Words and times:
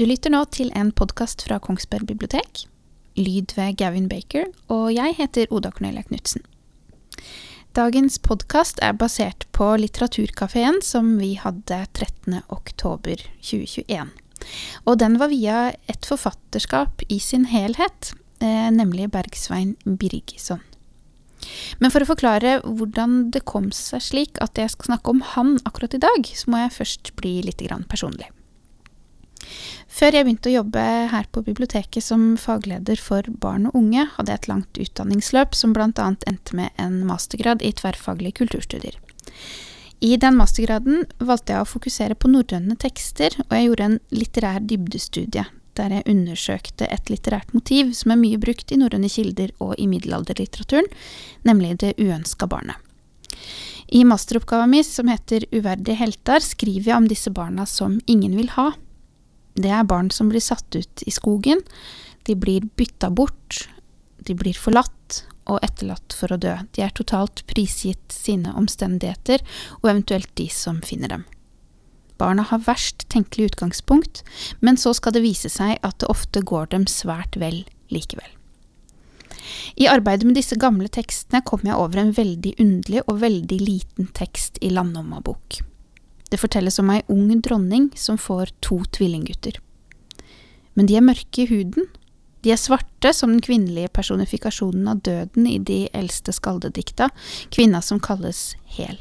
Du 0.00 0.06
lytter 0.08 0.32
nå 0.32 0.38
til 0.48 0.70
en 0.72 0.94
podkast 0.96 1.42
fra 1.44 1.58
Kongsberg 1.60 2.06
bibliotek. 2.08 2.62
Lyd 3.20 3.52
ved 3.52 3.74
Gavin 3.76 4.06
Baker, 4.08 4.46
og 4.72 4.94
jeg 4.94 5.12
heter 5.18 5.50
Oda 5.52 5.68
Cornelia 5.74 6.00
Knutsen. 6.06 6.40
Dagens 7.80 8.18
podkast 8.20 8.80
er 8.84 8.92
basert 8.98 9.46
på 9.56 9.64
Litteraturkafeen 9.80 10.82
som 10.84 11.14
vi 11.16 11.30
hadde 11.40 11.78
13. 11.96 12.42
oktober 12.52 13.22
2021. 13.40 14.10
Og 14.84 14.98
den 15.00 15.16
var 15.22 15.30
via 15.32 15.60
et 15.88 16.08
forfatterskap 16.08 17.00
i 17.08 17.16
sin 17.24 17.46
helhet, 17.48 18.10
eh, 18.42 18.68
nemlig 18.74 19.08
Bergsvein 19.14 19.78
Birgisson. 19.86 20.60
Men 21.78 21.94
for 21.94 22.04
å 22.04 22.10
forklare 22.10 22.58
hvordan 22.66 23.30
det 23.32 23.46
kom 23.48 23.70
seg 23.72 24.04
slik 24.04 24.42
at 24.44 24.60
jeg 24.60 24.74
skal 24.74 24.90
snakke 24.90 25.14
om 25.14 25.24
han 25.32 25.56
akkurat 25.64 25.96
i 25.96 26.04
dag, 26.04 26.28
så 26.36 26.52
må 26.52 26.60
jeg 26.60 26.76
først 26.76 27.14
bli 27.16 27.38
litt 27.46 27.64
personlig. 27.88 28.28
Før 30.00 30.14
jeg 30.16 30.24
begynte 30.24 30.48
å 30.48 30.54
jobbe 30.54 30.82
her 31.12 31.26
på 31.28 31.42
biblioteket 31.44 32.00
som 32.00 32.22
fagleder 32.40 32.96
for 32.96 33.26
barn 33.42 33.66
og 33.68 33.74
unge, 33.76 34.06
hadde 34.14 34.32
jeg 34.32 34.40
et 34.40 34.48
langt 34.48 34.80
utdanningsløp 34.80 35.52
som 35.58 35.74
bl.a. 35.76 35.90
endte 36.08 36.56
med 36.56 36.72
en 36.80 37.02
mastergrad 37.04 37.60
i 37.60 37.74
tverrfaglige 37.76 38.38
kulturstudier. 38.40 38.96
I 40.00 40.14
den 40.16 40.40
mastergraden 40.40 41.04
valgte 41.20 41.52
jeg 41.52 41.66
å 41.66 41.68
fokusere 41.68 42.16
på 42.16 42.32
norrøne 42.32 42.78
tekster, 42.80 43.36
og 43.44 43.52
jeg 43.52 43.68
gjorde 43.68 43.90
en 43.90 44.00
litterær 44.16 44.64
dybdestudie, 44.72 45.44
der 45.76 45.98
jeg 45.98 46.08
undersøkte 46.08 46.88
et 46.88 47.12
litterært 47.12 47.52
motiv 47.52 47.92
som 48.00 48.16
er 48.16 48.24
mye 48.24 48.40
brukt 48.40 48.72
i 48.72 48.80
norrøne 48.80 49.12
kilder 49.12 49.52
og 49.60 49.76
i 49.76 49.84
middelalderlitteraturen, 49.92 50.88
nemlig 51.44 51.76
det 51.84 51.98
uønska 52.00 52.48
barnet. 52.48 52.80
I 53.92 54.06
masteroppgaven 54.08 54.78
min, 54.78 54.86
som 54.86 55.12
heter 55.12 55.44
Uverdige 55.52 56.00
helter, 56.00 56.40
skriver 56.40 56.94
jeg 56.94 57.02
om 57.02 57.10
disse 57.10 57.28
barna 57.36 57.68
som 57.68 58.00
ingen 58.08 58.40
vil 58.40 58.56
ha, 58.56 58.72
det 59.64 59.72
er 59.74 59.88
barn 59.88 60.10
som 60.14 60.30
blir 60.30 60.42
satt 60.44 60.76
ut 60.76 61.04
i 61.06 61.12
skogen. 61.14 61.62
De 62.28 62.36
blir 62.36 62.66
bytta 62.76 63.10
bort, 63.10 63.66
de 64.26 64.36
blir 64.36 64.56
forlatt 64.56 65.24
og 65.50 65.62
etterlatt 65.64 66.14
for 66.14 66.32
å 66.32 66.38
dø. 66.40 66.54
De 66.76 66.84
er 66.84 66.94
totalt 66.94 67.42
prisgitt 67.50 68.14
sine 68.14 68.52
omstendigheter, 68.56 69.42
og 69.80 69.92
eventuelt 69.92 70.30
de 70.38 70.48
som 70.52 70.82
finner 70.86 71.12
dem. 71.12 71.24
Barna 72.20 72.44
har 72.44 72.60
verst 72.66 73.06
tenkelig 73.08 73.54
utgangspunkt, 73.54 74.22
men 74.60 74.76
så 74.76 74.92
skal 74.96 75.16
det 75.16 75.24
vise 75.24 75.48
seg 75.48 75.78
at 75.86 76.02
det 76.02 76.10
ofte 76.12 76.44
går 76.44 76.68
dem 76.74 76.84
svært 76.90 77.38
vel 77.40 77.64
likevel. 77.88 78.28
I 79.80 79.88
arbeidet 79.90 80.28
med 80.28 80.36
disse 80.36 80.58
gamle 80.60 80.90
tekstene 80.92 81.40
kom 81.46 81.64
jeg 81.64 81.78
over 81.80 82.02
en 82.02 82.12
veldig 82.14 82.54
underlig 82.60 83.02
og 83.06 83.22
veldig 83.24 83.60
liten 83.64 84.10
tekst 84.16 84.60
i 84.60 84.70
Landnomma-bok. 84.74 85.62
Det 86.30 86.38
fortelles 86.38 86.78
om 86.78 86.90
ei 86.94 87.02
ung 87.10 87.40
dronning 87.42 87.90
som 87.98 88.18
får 88.18 88.54
to 88.62 88.80
tvillinggutter. 88.94 89.58
Men 90.78 90.86
de 90.86 90.96
er 90.96 91.04
mørke 91.04 91.42
i 91.42 91.50
huden. 91.50 91.88
De 92.40 92.52
er 92.54 92.60
svarte 92.60 93.12
som 93.12 93.34
den 93.34 93.42
kvinnelige 93.44 93.90
personifikasjonen 93.92 94.88
av 94.88 95.02
døden 95.04 95.46
i 95.50 95.58
de 95.58 95.82
eldste 95.92 96.32
skaldedikta, 96.32 97.10
kvinna 97.52 97.82
som 97.84 98.00
kalles 98.00 98.54
Hel. 98.64 98.96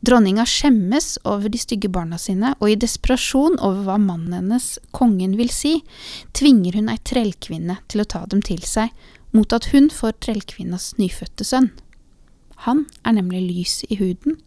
Dronninga 0.00 0.46
skjemmes 0.48 1.18
over 1.28 1.52
de 1.52 1.60
stygge 1.60 1.90
barna 1.92 2.16
sine, 2.18 2.54
og 2.58 2.72
i 2.72 2.78
desperasjon 2.80 3.60
over 3.60 3.84
hva 3.84 3.98
mannen 4.00 4.32
hennes, 4.38 4.72
kongen, 4.96 5.36
vil 5.36 5.52
si, 5.52 5.82
tvinger 6.32 6.80
hun 6.80 6.88
ei 6.88 6.96
trellkvinne 7.04 7.76
til 7.92 8.02
å 8.02 8.08
ta 8.08 8.24
dem 8.32 8.40
til 8.42 8.64
seg, 8.64 8.88
mot 9.36 9.52
at 9.52 9.68
hun 9.74 9.90
får 9.92 10.16
trellkvinnas 10.24 10.94
nyfødte 10.98 11.44
sønn. 11.46 11.68
Han 12.64 12.86
er 13.04 13.20
nemlig 13.20 13.44
lys 13.44 13.82
i 13.92 14.00
huden 14.00 14.40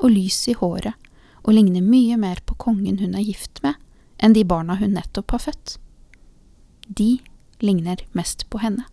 og 0.00 0.12
lys 0.14 0.42
i 0.50 0.56
håret, 0.56 0.96
og 1.44 1.54
ligner 1.56 1.84
mye 1.84 2.16
mer 2.20 2.40
på 2.46 2.56
kongen 2.60 3.00
hun 3.00 3.16
er 3.16 3.26
gift 3.26 3.62
med, 3.64 3.76
enn 4.20 4.36
de 4.36 4.44
barna 4.44 4.76
hun 4.80 4.96
nettopp 4.96 5.36
har 5.36 5.44
født. 5.48 5.76
De 6.88 7.20
ligner 7.64 8.02
mest 8.16 8.48
på 8.50 8.60
henne. 8.64 8.86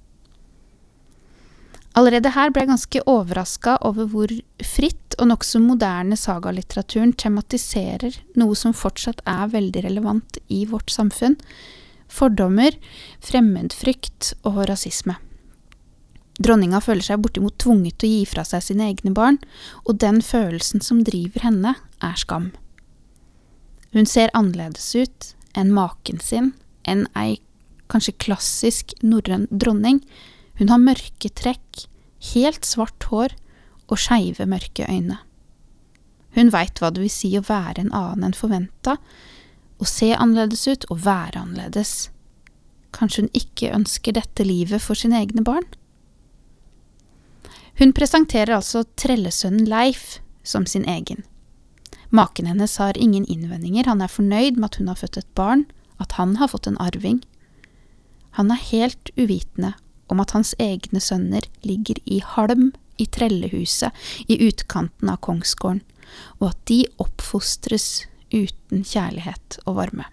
Allerede 1.97 2.29
her 2.35 2.51
ble 2.53 2.61
jeg 2.63 2.69
ganske 2.69 3.01
overraska 3.09 3.79
over 3.87 4.05
hvor 4.11 4.31
fritt 4.61 5.15
og 5.17 5.31
nokså 5.31 5.59
moderne 5.63 6.17
sagalitteraturen 6.19 7.15
tematiserer 7.17 8.19
noe 8.37 8.53
som 8.59 8.75
fortsatt 8.77 9.23
er 9.25 9.49
veldig 9.55 9.83
relevant 9.87 10.39
i 10.53 10.65
vårt 10.69 10.93
samfunn– 10.93 11.39
fordommer, 12.07 12.75
fremmedfrykt 13.19 14.33
og 14.47 14.61
rasisme. 14.69 15.17
Dronninga 16.43 16.79
føler 16.83 17.05
seg 17.05 17.21
bortimot 17.23 17.57
tvunget 17.61 17.97
til 17.97 18.09
å 18.09 18.13
gi 18.19 18.29
fra 18.29 18.43
seg 18.45 18.63
sine 18.65 18.91
egne 18.91 19.13
barn, 19.15 19.39
og 19.85 19.97
den 20.03 20.21
følelsen 20.21 20.83
som 20.85 21.01
driver 21.05 21.47
henne, 21.47 21.73
er 22.03 22.17
skam. 22.19 22.51
Hun 23.95 24.05
ser 24.05 24.33
annerledes 24.37 24.91
ut 24.93 25.31
enn 25.57 25.73
maken 25.73 26.21
sin, 26.21 26.51
enn 26.85 27.07
ei 27.17 27.39
kanskje 27.91 28.17
klassisk 28.21 28.93
norrøn 29.01 29.47
dronning. 29.49 30.03
Hun 30.59 30.69
har 30.69 30.81
mørke 30.83 31.31
trekk, 31.33 31.87
helt 32.33 32.67
svart 32.67 33.07
hår 33.09 33.33
og 33.87 33.97
skeive, 34.01 34.45
mørke 34.49 34.85
øyne. 34.85 35.17
Hun 36.37 36.51
veit 36.53 36.77
hva 36.77 36.91
det 36.93 37.01
vil 37.01 37.13
si 37.13 37.31
å 37.39 37.45
være 37.47 37.81
en 37.81 37.93
annen 37.95 38.29
enn 38.29 38.37
forventa, 38.37 38.97
å 39.77 39.85
se 39.89 40.11
annerledes 40.13 40.67
ut 40.69 40.85
og 40.91 41.01
være 41.05 41.41
annerledes. 41.41 42.11
Kanskje 42.93 43.25
hun 43.25 43.33
ikke 43.37 43.73
ønsker 43.73 44.17
dette 44.17 44.45
livet 44.45 44.83
for 44.83 44.97
sine 44.97 45.21
egne 45.23 45.41
barn? 45.45 45.65
Hun 47.77 47.93
presenterer 47.93 48.55
altså 48.55 48.83
trellesønnen 48.97 49.67
Leif 49.69 50.17
som 50.43 50.65
sin 50.65 50.85
egen. 50.89 51.23
Maken 52.09 52.47
hennes 52.49 52.77
har 52.81 52.97
ingen 52.97 53.25
innvendinger, 53.29 53.85
han 53.85 54.01
er 54.01 54.09
fornøyd 54.09 54.57
med 54.57 54.71
at 54.71 54.79
hun 54.79 54.87
har 54.89 54.97
født 54.97 55.19
et 55.19 55.33
barn, 55.37 55.65
at 56.01 56.15
han 56.17 56.37
har 56.41 56.49
fått 56.49 56.69
en 56.69 56.79
arving. 56.81 57.19
Han 58.39 58.49
er 58.53 58.63
helt 58.71 59.11
uvitende 59.17 59.73
om 60.07 60.21
at 60.23 60.33
hans 60.33 60.55
egne 60.61 61.01
sønner 61.03 61.45
ligger 61.67 61.99
i 62.05 62.21
halm 62.23 62.71
i 62.97 63.05
trellehuset 63.05 63.93
i 64.31 64.39
utkanten 64.47 65.11
av 65.11 65.19
kongsgården, 65.25 65.83
og 66.39 66.49
at 66.49 66.61
de 66.71 66.79
oppfostres 67.03 68.07
uten 68.33 68.85
kjærlighet 68.87 69.59
og 69.65 69.77
varme. 69.81 70.07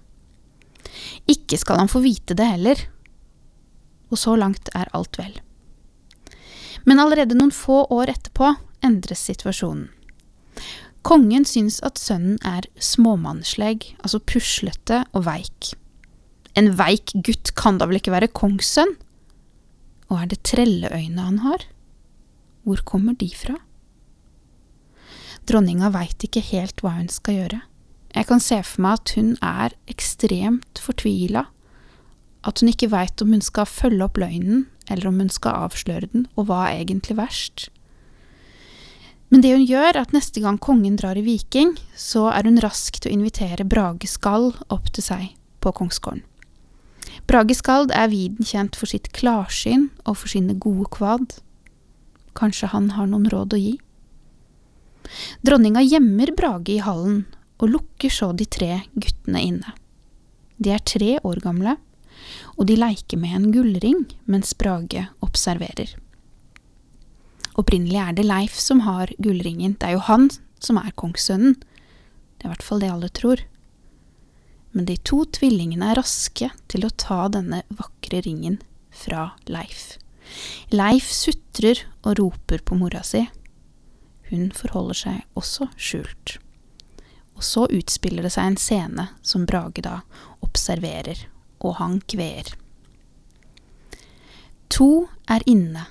Ikke 1.31 1.57
skal 1.61 1.81
han 1.81 1.91
få 1.91 2.03
vite 2.05 2.37
det 2.37 2.51
heller, 2.51 2.85
og 4.11 4.21
så 4.21 4.37
langt 4.37 4.69
er 4.75 4.91
alt 4.93 5.17
vel. 5.19 5.39
Men 6.85 7.01
allerede 7.01 7.37
noen 7.37 7.53
få 7.55 7.85
år 7.93 8.13
etterpå 8.13 8.55
endres 8.85 9.25
situasjonen. 9.29 9.89
Kongen 11.05 11.45
syns 11.45 11.83
at 11.85 12.01
sønnen 12.01 12.39
er 12.49 12.65
småmannsleg, 12.81 13.91
altså 14.01 14.23
puslete 14.25 15.03
og 15.13 15.27
veik. 15.27 15.75
En 16.57 16.71
veik 16.79 17.13
gutt 17.27 17.53
kan 17.59 17.77
da 17.81 17.89
vel 17.91 17.99
ikke 17.99 18.15
være 18.15 18.33
kongssønn? 18.33 18.95
Og 20.09 20.17
er 20.21 20.31
det 20.31 20.45
trelleøyne 20.49 21.27
han 21.27 21.43
har? 21.45 21.67
Hvor 22.65 22.81
kommer 22.89 23.17
de 23.21 23.29
fra? 23.37 23.59
Dronninga 25.45 25.91
veit 25.93 26.25
ikke 26.25 26.41
helt 26.41 26.81
hva 26.81 26.95
hun 26.97 27.11
skal 27.13 27.37
gjøre. 27.37 27.61
Jeg 28.15 28.29
kan 28.31 28.41
se 28.41 28.61
for 28.65 28.85
meg 28.85 29.01
at 29.01 29.13
hun 29.19 29.33
er 29.45 29.75
ekstremt 29.91 30.81
fortvila, 30.81 31.49
at 32.45 32.61
hun 32.61 32.71
ikke 32.71 32.93
veit 32.93 33.21
om 33.25 33.35
hun 33.35 33.45
skal 33.45 33.69
følge 33.69 34.07
opp 34.07 34.21
løgnen 34.21 34.65
eller 34.91 35.09
om 35.09 35.23
hun 35.23 35.33
skal 35.33 35.67
avsløre 35.67 36.11
den, 36.13 36.29
og 36.37 36.49
hva 36.49 36.67
er 36.69 36.83
egentlig 36.85 37.17
verst? 37.19 37.69
Men 39.33 39.43
det 39.43 39.55
hun 39.55 39.65
gjør, 39.67 39.89
er 39.91 40.03
at 40.05 40.13
neste 40.15 40.43
gang 40.45 40.61
kongen 40.63 40.99
drar 41.01 41.19
i 41.19 41.25
Viking, 41.25 41.73
så 41.99 42.29
er 42.31 42.47
hun 42.47 42.61
rask 42.63 43.01
til 43.01 43.11
å 43.11 43.15
invitere 43.17 43.67
Brage 43.67 44.07
Skald 44.11 44.61
opp 44.71 44.93
til 44.95 45.07
seg 45.07 45.33
på 45.65 45.73
kongsgården. 45.75 46.23
Brage 47.27 47.57
Skald 47.57 47.93
er 47.95 48.11
viden 48.13 48.47
kjent 48.47 48.77
for 48.77 48.91
sitt 48.91 49.11
klarsyn 49.17 49.89
og 50.05 50.19
for 50.21 50.31
sine 50.31 50.57
gode 50.61 50.87
kvad. 50.93 51.39
Kanskje 52.37 52.71
han 52.73 52.93
har 52.99 53.09
noen 53.09 53.27
råd 53.33 53.57
å 53.57 53.61
gi? 53.61 53.75
Dronninga 55.45 55.83
gjemmer 55.85 56.33
Brage 56.37 56.77
i 56.77 56.83
hallen 56.85 57.25
og 57.63 57.71
lukker 57.71 58.13
så 58.13 58.33
de 58.37 58.47
tre 58.47 58.83
guttene 58.95 59.43
inne. 59.49 59.75
De 60.59 60.73
er 60.75 60.83
tre 60.85 61.17
år 61.23 61.41
gamle, 61.45 61.77
og 62.57 62.67
de 62.69 62.77
leker 62.79 63.21
med 63.21 63.37
en 63.37 63.51
gullring 63.55 64.05
mens 64.31 64.55
Brage 64.59 65.07
observerer. 65.25 65.95
Opprinnelig 67.55 68.01
er 68.03 68.17
det 68.17 68.27
Leif 68.27 68.59
som 68.59 68.83
har 68.87 69.13
gullringen, 69.23 69.77
det 69.79 69.89
er 69.89 69.97
jo 69.99 70.07
han 70.09 70.31
som 70.59 70.79
er 70.81 70.95
kongssønnen. 70.99 71.55
Det 72.39 72.47
er 72.47 72.51
i 72.51 72.55
hvert 72.55 72.67
fall 72.67 72.83
det 72.83 72.91
alle 72.91 73.11
tror. 73.15 73.43
Men 74.75 74.89
de 74.89 74.97
to 75.07 75.23
tvillingene 75.37 75.93
er 75.93 76.01
raske 76.01 76.51
til 76.73 76.87
å 76.87 76.95
ta 76.99 77.29
denne 77.31 77.63
vakre 77.79 78.25
ringen 78.27 78.59
fra 78.91 79.29
Leif. 79.47 80.01
Leif 80.75 81.13
sutrer 81.15 81.85
og 82.03 82.19
roper 82.19 82.65
på 82.67 82.79
mora 82.81 83.05
si. 83.07 83.23
Hun 84.31 84.49
forholder 84.57 84.99
seg 85.05 85.39
også 85.39 85.69
skjult. 85.77 86.39
og 87.35 87.43
så 87.43 87.65
utspiller 87.67 88.23
det 88.23 88.31
seg 88.31 88.47
en 88.47 88.57
scene 88.61 89.09
som 89.27 89.47
Brage 89.47 89.83
da 89.83 90.01
observerer, 90.45 91.19
og 91.65 91.79
han 91.81 91.99
kveer. 92.11 92.53
To 94.75 95.07
er 95.31 95.45
inne, 95.51 95.87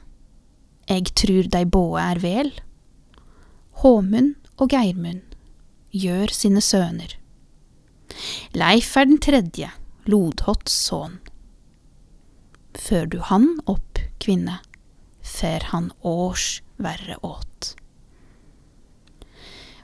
eg 0.92 1.14
trur 1.18 1.48
dei 1.50 1.64
båe 1.66 2.02
er 2.04 2.22
vel. 2.24 2.52
Håmund 3.84 4.36
og 4.60 4.74
Geirmund 4.74 5.38
gjør 5.94 6.34
sine 6.36 6.62
søner. 6.62 7.16
Leif 8.54 8.92
er 8.98 9.08
den 9.10 9.22
tredje, 9.24 9.70
Lodhots 10.10 10.74
sønn. 10.90 11.20
Før 12.78 13.08
du 13.10 13.20
han 13.30 13.48
opp, 13.70 14.02
kvinne, 14.22 14.60
fer 15.24 15.64
han 15.72 15.92
års 16.02 16.62
verre 16.82 17.18
åt. 17.24 17.74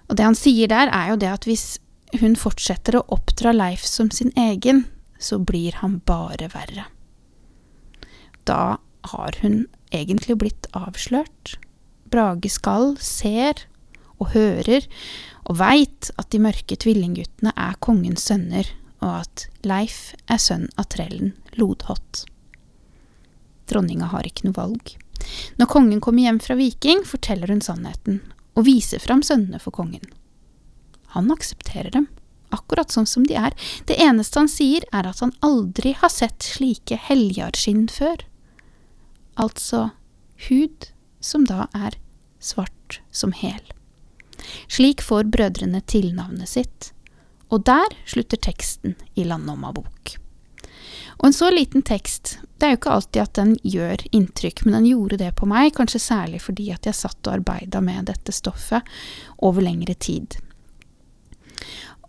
Og 0.10 0.18
det 0.18 0.26
han 0.26 0.38
sier 0.38 0.70
der, 0.72 0.90
er 0.90 1.14
jo 1.14 1.20
det 1.22 1.30
at 1.32 1.46
hvis 1.48 1.68
hun 2.20 2.36
fortsetter 2.40 2.98
å 2.98 3.06
oppdra 3.14 3.54
Leif 3.54 3.86
som 3.86 4.10
sin 4.12 4.34
egen, 4.40 4.88
så 5.20 5.40
blir 5.40 5.76
han 5.84 6.00
bare 6.08 6.50
verre. 6.54 6.88
Da 8.48 8.80
har 9.12 9.36
hun 9.42 9.66
egentlig 9.92 10.38
blitt 10.42 10.70
avslørt. 10.76 11.58
Brage 12.10 12.50
skal, 12.50 12.96
ser 12.98 13.66
og 14.20 14.34
hører 14.34 14.88
og 15.50 15.60
veit 15.62 16.12
at 16.20 16.30
de 16.34 16.42
mørke 16.44 16.78
tvillingguttene 16.80 17.54
er 17.58 17.78
kongens 17.84 18.28
sønner, 18.30 18.68
og 19.00 19.24
at 19.24 19.46
Leif 19.66 20.14
er 20.30 20.42
sønn 20.42 20.68
av 20.78 20.90
trellen 20.94 21.34
Lodhott. 21.58 22.26
Dronninga 23.70 24.10
har 24.12 24.28
ikke 24.28 24.48
noe 24.48 24.58
valg. 24.58 24.96
Når 25.60 25.70
kongen 25.72 26.02
kommer 26.04 26.26
hjem 26.26 26.40
fra 26.44 26.58
Viking, 26.60 27.04
forteller 27.08 27.52
hun 27.52 27.64
sannheten, 27.64 28.22
og 28.58 28.66
viser 28.68 29.02
fram 29.04 29.24
sønnene 29.26 29.62
for 29.62 29.76
kongen. 29.76 30.06
Han 31.16 31.32
aksepterer 31.34 31.92
dem, 31.96 32.08
akkurat 32.56 32.92
sånn 32.94 33.08
som 33.10 33.26
de 33.30 33.38
er, 33.40 33.56
det 33.90 34.00
eneste 34.02 34.42
han 34.42 34.52
sier 34.52 34.86
er 34.96 35.10
at 35.10 35.22
han 35.24 35.34
aldri 35.46 35.96
har 36.00 36.12
sett 36.14 36.46
slike 36.46 37.00
heljarskinn 37.10 37.88
før. 37.94 38.24
Altså 39.40 39.90
hud 40.48 40.90
som 41.20 41.46
da 41.48 41.68
er 41.76 42.00
svart 42.40 43.02
som 43.12 43.34
hel. 43.36 43.62
Slik 44.72 45.04
får 45.04 45.28
brødrene 45.34 45.82
tilnavnet 45.82 46.50
sitt, 46.50 46.94
og 47.50 47.66
der 47.68 47.94
slutter 48.08 48.40
teksten 48.40 48.96
i 49.20 49.26
Landnomma 49.28 49.74
bok. 49.76 50.16
Og 51.20 51.26
en 51.28 51.36
så 51.36 51.50
liten 51.52 51.84
tekst, 51.84 52.38
det 52.58 52.66
er 52.66 52.72
jo 52.74 52.80
ikke 52.80 52.94
alltid 52.96 53.22
at 53.22 53.34
den 53.36 53.56
gjør 53.68 54.04
inntrykk, 54.16 54.64
men 54.64 54.78
den 54.78 54.86
gjorde 54.88 55.18
det 55.20 55.34
på 55.36 55.50
meg, 55.52 55.74
kanskje 55.76 56.00
særlig 56.00 56.40
fordi 56.46 56.70
at 56.72 56.88
jeg 56.88 56.96
satt 56.96 57.20
og 57.28 57.42
arbeida 57.42 57.82
med 57.84 58.08
dette 58.08 58.32
stoffet 58.36 58.88
over 59.44 59.66
lengre 59.66 59.98
tid. 60.00 60.38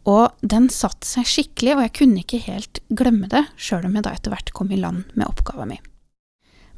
Og 0.09 0.33
den 0.41 0.71
satte 0.73 1.07
seg 1.07 1.29
skikkelig, 1.29 1.75
og 1.77 1.83
jeg 1.85 1.95
kunne 1.99 2.23
ikke 2.23 2.41
helt 2.47 2.81
glemme 2.89 3.29
det, 3.29 3.45
sjøl 3.61 3.85
om 3.89 3.99
jeg 3.99 4.07
da 4.07 4.15
etter 4.17 4.33
hvert 4.33 4.53
kom 4.57 4.71
i 4.73 4.81
land 4.81 5.11
med 5.13 5.29
oppgava 5.29 5.67
mi. 5.69 5.77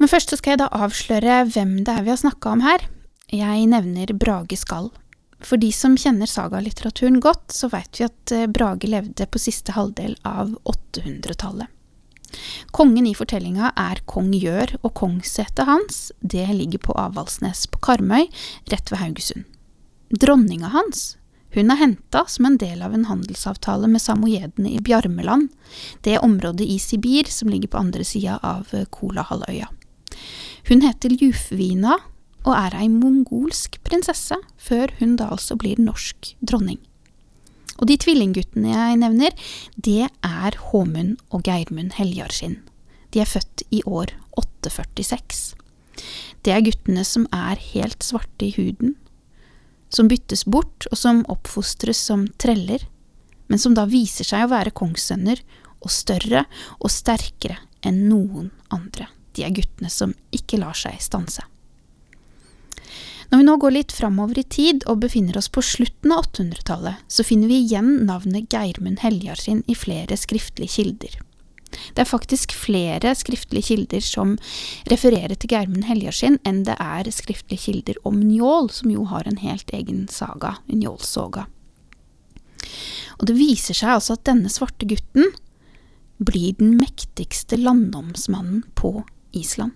Men 0.02 0.10
først 0.10 0.32
så 0.32 0.38
skal 0.40 0.56
jeg 0.56 0.62
da 0.64 0.72
avsløre 0.82 1.44
hvem 1.52 1.76
det 1.86 1.94
er 1.94 2.02
vi 2.02 2.10
har 2.10 2.18
snakka 2.18 2.56
om 2.56 2.64
her. 2.64 2.88
Jeg 3.32 3.68
nevner 3.70 4.10
Brage 4.18 4.58
Skall. 4.58 4.90
For 5.42 5.58
de 5.58 5.70
som 5.74 5.94
kjenner 5.98 6.30
sagalitteraturen 6.30 7.20
godt, 7.22 7.54
så 7.54 7.70
veit 7.70 7.98
vi 7.98 8.06
at 8.06 8.34
eh, 8.34 8.48
Brage 8.50 8.90
levde 8.90 9.26
på 9.26 9.40
siste 9.42 9.74
halvdel 9.74 10.14
av 10.26 10.52
800-tallet. 10.70 11.70
Kongen 12.72 13.06
i 13.06 13.14
fortellinga 13.14 13.72
er 13.76 14.00
kong 14.08 14.30
Gjør, 14.34 14.76
og 14.82 14.94
kongssetet 14.98 15.66
hans 15.68 16.04
det 16.20 16.46
ligger 16.54 16.80
på 16.86 16.94
Avaldsnes 16.98 17.66
på 17.70 17.82
Karmøy, 17.84 18.28
rett 18.72 18.92
ved 18.92 19.02
Haugesund. 19.02 19.44
Dronninga 20.12 20.70
hans 20.72 21.12
hun 21.52 21.72
er 21.72 21.80
henta 21.80 22.24
som 22.28 22.48
en 22.48 22.56
del 22.60 22.80
av 22.84 22.94
en 22.96 23.08
handelsavtale 23.10 23.90
med 23.90 24.00
samojedene 24.00 24.72
i 24.72 24.80
Bjarmeland, 24.80 25.50
det 26.06 26.20
området 26.24 26.64
i 26.64 26.78
Sibir 26.80 27.28
som 27.28 27.50
ligger 27.52 27.72
på 27.72 27.82
andre 27.82 28.06
sida 28.08 28.38
av 28.42 28.72
Kolahalvøya. 28.90 29.68
Hun 30.70 30.84
heter 30.84 31.12
Jufvina 31.18 31.98
og 32.42 32.54
er 32.56 32.74
ei 32.80 32.88
mongolsk 32.90 33.78
prinsesse, 33.86 34.38
før 34.58 34.94
hun 34.98 35.14
da 35.20 35.28
altså 35.34 35.56
blir 35.60 35.80
norsk 35.82 36.32
dronning. 36.40 36.80
Og 37.80 37.88
de 37.90 37.96
tvillingguttene 37.98 38.72
jeg 38.72 38.98
nevner, 39.00 39.34
det 39.76 40.08
er 40.08 40.58
Håmund 40.70 41.16
og 41.34 41.44
Geirmund 41.46 41.96
Heljarskinn. 41.98 42.60
De 43.12 43.22
er 43.22 43.28
født 43.28 43.64
i 43.74 43.82
år 43.86 44.14
846. 44.38 45.52
Det 46.42 46.54
er 46.54 46.64
guttene 46.64 47.04
som 47.06 47.26
er 47.34 47.60
helt 47.72 48.02
svarte 48.06 48.48
i 48.48 48.54
huden, 48.56 48.96
som 49.92 50.08
byttes 50.08 50.46
bort 50.48 50.88
og 50.90 50.98
som 50.98 51.22
oppfostres 51.32 52.00
som 52.10 52.26
treller, 52.40 52.86
men 53.48 53.60
som 53.60 53.76
da 53.76 53.84
viser 53.88 54.26
seg 54.26 54.46
å 54.46 54.52
være 54.52 54.74
kongssønner 54.76 55.42
og 55.82 55.90
større 55.92 56.46
og 56.80 56.90
sterkere 56.92 57.58
enn 57.84 58.06
noen 58.08 58.50
andre. 58.72 59.08
De 59.36 59.44
er 59.44 59.54
guttene 59.54 59.90
som 59.92 60.14
ikke 60.34 60.60
lar 60.60 60.76
seg 60.78 61.00
stanse. 61.02 61.44
Når 63.32 63.40
vi 63.40 63.44
nå 63.48 63.56
går 63.56 63.72
litt 63.72 63.92
framover 63.96 64.42
i 64.42 64.44
tid 64.44 64.82
og 64.92 65.00
befinner 65.06 65.38
oss 65.40 65.48
på 65.48 65.62
slutten 65.64 66.12
av 66.12 66.26
800-tallet, 66.26 67.00
så 67.08 67.24
finner 67.24 67.48
vi 67.48 67.62
igjen 67.62 68.02
navnet 68.04 68.52
Geirmund 68.52 69.00
Heljarskinn 69.00 69.62
i 69.72 69.76
flere 69.78 70.18
skriftlige 70.20 70.74
kilder. 70.74 71.14
Det 71.94 72.04
er 72.04 72.08
faktisk 72.08 72.54
flere 72.56 73.14
skriftlige 73.18 73.68
kilder 73.70 74.04
som 74.04 74.36
refererer 74.92 75.34
til 75.36 75.54
Gjermund 75.54 75.86
Heljarskinn, 75.88 76.38
enn 76.48 76.62
det 76.68 76.76
er 76.80 77.10
skriftlige 77.12 77.64
kilder 77.66 78.00
om 78.08 78.20
Njål, 78.20 78.70
som 78.72 78.92
jo 78.92 79.06
har 79.10 79.28
en 79.28 79.40
helt 79.42 79.72
egen 79.74 80.06
saga, 80.12 80.56
Njålsoga. 80.68 81.46
Og 83.20 83.28
det 83.28 83.38
viser 83.38 83.76
seg 83.76 83.96
altså 83.96 84.16
at 84.16 84.26
denne 84.28 84.50
svarte 84.52 84.88
gutten 84.88 85.32
blir 86.22 86.54
den 86.58 86.76
mektigste 86.78 87.58
landomsmannen 87.58 88.62
på 88.78 89.02
Island. 89.36 89.72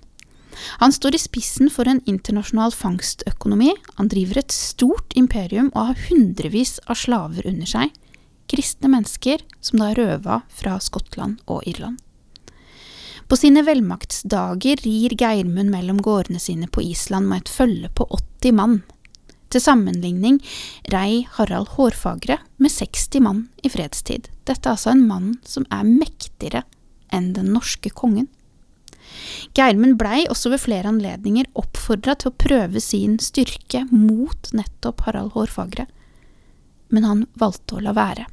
Han 0.81 0.93
står 0.95 1.17
i 1.17 1.21
spissen 1.21 1.69
for 1.73 1.89
en 1.89 2.01
internasjonal 2.09 2.73
fangstøkonomi, 2.73 3.75
han 3.99 4.09
driver 4.09 4.41
et 4.41 4.55
stort 4.55 5.13
imperium 5.19 5.69
og 5.75 5.91
har 5.91 6.05
hundrevis 6.09 6.79
av 6.89 6.97
slaver 7.01 7.49
under 7.49 7.69
seg, 7.69 7.93
kristne 8.51 8.91
mennesker 8.93 9.43
som 9.61 9.83
da 9.83 9.93
røva 9.97 10.41
fra 10.49 10.77
Skottland 10.83 11.41
og 11.47 11.67
Irland. 11.67 11.99
På 13.27 13.35
sine 13.39 13.65
velmaktsdager 13.67 14.85
rir 14.85 15.15
Geirmund 15.19 15.73
mellom 15.73 15.99
gårdene 15.99 16.39
sine 16.39 16.69
på 16.71 16.85
Island 16.87 17.27
med 17.27 17.43
et 17.43 17.51
følge 17.51 17.91
på 17.91 18.07
80 18.07 18.55
mann. 18.55 18.77
Til 19.51 19.63
sammenligning 19.63 20.39
rei 20.93 21.25
Harald 21.35 21.73
Hårfagre 21.75 22.39
med 22.63 22.71
60 22.71 23.23
mann 23.27 23.43
i 23.67 23.71
fredstid. 23.71 24.31
Dette 24.47 24.69
er 24.69 24.77
altså 24.77 24.93
en 24.95 25.07
mann 25.09 25.35
som 25.47 25.67
er 25.75 25.87
mektigere 25.87 26.63
enn 27.15 27.33
den 27.35 27.51
norske 27.55 27.91
kongen. 27.91 28.29
Geirmund 29.57 29.99
blei 29.99 30.25
også 30.31 30.53
ved 30.53 30.63
flere 30.63 30.91
anledninger 30.91 31.49
oppfordra 31.59 32.15
til 32.19 32.31
å 32.31 32.39
prøve 32.47 32.83
sin 32.83 33.19
styrke 33.23 33.85
mot 33.91 34.51
nettopp 34.55 35.03
Harald 35.07 35.35
Hårfagre, 35.35 35.87
men 36.95 37.07
han 37.07 37.27
valgte 37.39 37.79
å 37.79 37.83
la 37.83 37.95
være. 37.97 38.27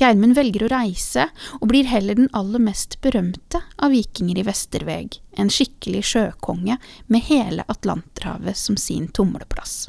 Geirmund 0.00 0.36
velger 0.36 0.66
å 0.66 0.70
reise, 0.72 1.28
og 1.60 1.68
blir 1.70 1.88
heller 1.90 2.18
den 2.18 2.30
aller 2.36 2.62
mest 2.62 2.98
berømte 3.04 3.62
av 3.76 3.94
vikinger 3.94 4.40
i 4.40 4.44
Vesterveg, 4.46 5.18
en 5.38 5.50
skikkelig 5.52 6.04
sjøkonge 6.12 6.78
med 7.06 7.26
hele 7.28 7.66
Atlanterhavet 7.72 8.58
som 8.58 8.78
sin 8.80 9.08
tumleplass. 9.08 9.88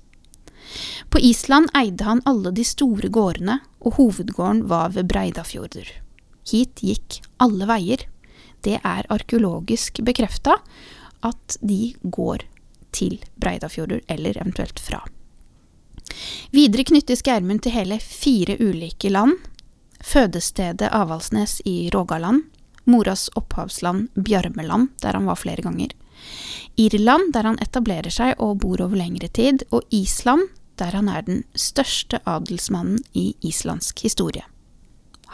På 1.10 1.20
Island 1.20 1.70
eide 1.78 2.04
han 2.04 2.24
alle 2.26 2.52
de 2.52 2.66
store 2.66 3.10
gårdene, 3.14 3.60
og 3.84 3.98
hovedgården 4.00 4.64
var 4.72 4.94
ved 4.96 5.10
Breidafjordur. 5.12 5.90
Hit 6.50 6.82
gikk 6.84 7.20
alle 7.44 7.68
veier. 7.70 8.08
Det 8.64 8.80
er 8.80 9.10
arkeologisk 9.12 10.00
bekrefta 10.08 10.58
at 11.24 11.58
de 11.62 11.94
går 12.04 12.46
til 12.94 13.20
Breidafjordur, 13.36 14.02
eller 14.08 14.40
eventuelt 14.40 14.80
fra. 14.80 15.02
Videre 16.54 16.86
knyttes 16.86 17.24
Geirmund 17.26 17.64
til 17.66 17.74
hele 17.76 17.98
fire 18.04 18.58
ulike 18.62 19.10
land, 19.12 19.40
fødestedet 20.04 20.92
Avaldsnes 20.92 21.62
i 21.66 21.90
Rogaland, 21.94 22.44
moras 22.86 23.30
opphavsland 23.40 24.10
Bjarmeland, 24.14 24.90
der 25.02 25.16
han 25.18 25.26
var 25.26 25.40
flere 25.40 25.64
ganger, 25.64 25.94
Irland, 26.76 27.34
der 27.34 27.48
han 27.48 27.60
etablerer 27.62 28.14
seg 28.14 28.40
og 28.42 28.60
bor 28.64 28.82
over 28.82 28.98
lengre 28.98 29.30
tid, 29.30 29.66
og 29.72 29.86
Island, 29.94 30.48
der 30.82 30.96
han 30.98 31.10
er 31.10 31.26
den 31.26 31.44
største 31.56 32.20
adelsmannen 32.26 33.04
i 33.14 33.34
islandsk 33.46 34.02
historie. 34.08 34.46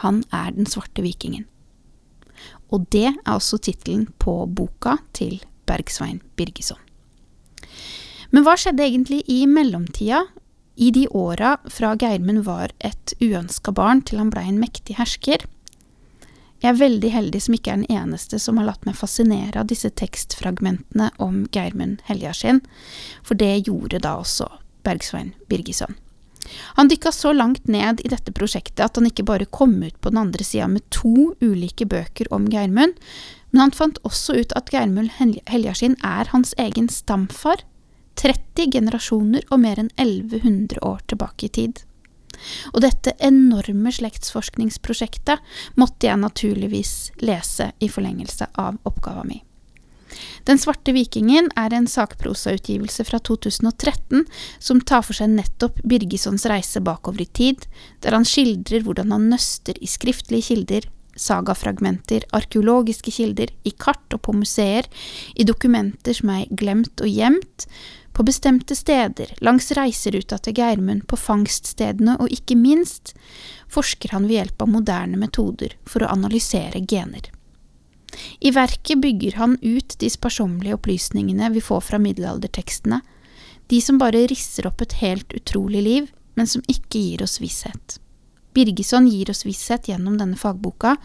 Han 0.04 0.22
er 0.32 0.52
den 0.56 0.68
svarte 0.68 1.04
vikingen. 1.04 1.46
Og 2.72 2.86
det 2.92 3.08
er 3.10 3.16
også 3.34 3.58
tittelen 3.60 4.06
på 4.18 4.44
boka 4.46 4.98
til 5.16 5.40
Bergsvein 5.68 6.20
Birgesson. 6.36 6.80
Men 8.30 8.44
hva 8.46 8.54
skjedde 8.58 8.84
egentlig 8.86 9.24
i 9.28 9.42
mellomtida, 9.50 10.22
i 10.80 10.90
de 10.90 11.04
åra 11.08 11.58
fra 11.68 11.92
Geirmund 12.00 12.46
var 12.46 12.72
et 12.78 13.12
uønska 13.20 13.72
barn 13.76 14.00
til 14.00 14.16
han 14.16 14.30
blei 14.32 14.46
en 14.48 14.60
mektig 14.62 14.96
hersker. 14.96 15.44
Jeg 16.60 16.70
er 16.70 16.78
veldig 16.80 17.10
heldig 17.12 17.40
som 17.44 17.56
ikke 17.56 17.72
er 17.72 17.82
den 17.82 17.98
eneste 18.00 18.40
som 18.40 18.56
har 18.56 18.68
latt 18.70 18.86
meg 18.88 18.96
fascinere 18.96 19.60
av 19.60 19.68
disse 19.68 19.90
tekstfragmentene 20.00 21.10
om 21.20 21.42
Geirmund 21.52 22.00
Heljarskinn, 22.08 22.62
for 23.20 23.36
det 23.36 23.66
gjorde 23.68 24.00
da 24.06 24.14
også 24.22 24.48
Bergsvein 24.84 25.34
Birgisson. 25.52 25.96
Han 26.80 26.88
dykka 26.88 27.12
så 27.12 27.34
langt 27.36 27.68
ned 27.68 28.00
i 28.00 28.08
dette 28.08 28.32
prosjektet 28.32 28.80
at 28.86 28.96
han 28.96 29.08
ikke 29.08 29.28
bare 29.28 29.48
kom 29.52 29.76
ut 29.84 30.00
på 30.00 30.12
den 30.12 30.22
andre 30.24 30.44
sida 30.44 30.68
med 30.68 30.86
to 30.88 31.34
ulike 31.44 31.84
bøker 31.88 32.32
om 32.32 32.48
Geirmund, 32.48 32.96
men 33.52 33.66
han 33.66 33.76
fant 33.76 34.00
også 34.08 34.38
ut 34.40 34.56
at 34.56 34.72
Geirmund 34.72 35.12
Heljarskinn 35.20 35.98
er 36.00 36.32
hans 36.32 36.56
egen 36.56 36.88
stamfar, 36.88 37.66
30 38.20 38.72
generasjoner 38.74 39.46
og 39.50 39.62
mer 39.62 39.80
enn 39.80 39.92
1100 39.96 40.82
år 40.84 41.00
tilbake 41.08 41.48
i 41.48 41.54
tid. 41.60 41.84
Og 42.72 42.80
dette 42.84 43.14
enorme 43.24 43.92
slektsforskningsprosjektet 43.92 45.40
måtte 45.80 46.08
jeg 46.08 46.20
naturligvis 46.20 46.94
lese 47.24 47.70
i 47.80 47.88
forlengelse 47.92 48.50
av 48.60 48.78
oppgava 48.88 49.24
mi. 49.28 49.40
Den 50.48 50.58
svarte 50.58 50.92
vikingen 50.96 51.50
er 51.58 51.74
en 51.76 51.86
sakprosautgivelse 51.86 53.04
fra 53.06 53.20
2013 53.22 54.24
som 54.58 54.80
tar 54.82 55.04
for 55.06 55.14
seg 55.16 55.30
nettopp 55.36 55.78
Birgissons 55.86 56.48
reise 56.50 56.82
bakover 56.82 57.22
i 57.22 57.28
tid, 57.30 57.68
der 58.02 58.16
han 58.16 58.26
skildrer 58.26 58.82
hvordan 58.86 59.14
han 59.14 59.28
nøster 59.30 59.78
i 59.78 59.90
skriftlige 59.90 60.48
kilder, 60.50 60.88
sagafragmenter, 61.20 62.24
arkeologiske 62.34 63.12
kilder, 63.14 63.52
i 63.62 63.72
kart 63.76 64.16
og 64.16 64.24
på 64.26 64.34
museer, 64.34 64.88
i 65.36 65.46
dokumenter 65.46 66.16
som 66.16 66.32
er 66.34 66.50
glemt 66.50 67.04
og 67.04 67.10
gjemt, 67.10 67.68
på 68.12 68.24
bestemte 68.26 68.76
steder, 68.76 69.34
langs 69.40 69.70
reiseruta 69.76 70.38
til 70.38 70.56
Geirmund, 70.58 71.06
på 71.06 71.16
fangststedene, 71.16 72.16
og 72.20 72.32
ikke 72.34 72.56
minst 72.58 73.14
forsker 73.70 74.14
han 74.14 74.26
ved 74.28 74.40
hjelp 74.40 74.64
av 74.64 74.72
moderne 74.72 75.20
metoder 75.20 75.76
for 75.88 76.04
å 76.04 76.10
analysere 76.12 76.82
gener. 76.90 77.30
I 78.40 78.50
verket 78.50 78.98
bygger 78.98 79.38
han 79.38 79.56
ut 79.62 79.94
de 79.98 80.10
sparsommelige 80.10 80.74
opplysningene 80.74 81.52
vi 81.54 81.62
får 81.62 81.84
fra 81.86 82.00
middelaldertekstene, 82.02 83.00
de 83.70 83.78
som 83.80 84.00
bare 84.02 84.26
risser 84.26 84.66
opp 84.66 84.82
et 84.82 84.96
helt 84.98 85.32
utrolig 85.36 85.82
liv, 85.86 86.08
men 86.34 86.48
som 86.50 86.64
ikke 86.66 86.98
gir 86.98 87.22
oss 87.22 87.38
visshet. 87.38 88.00
Birgesson 88.54 89.06
gir 89.06 89.30
oss 89.30 89.44
visshet 89.46 89.86
gjennom 89.86 90.16
denne 90.18 90.38
fagboka, 90.38 90.96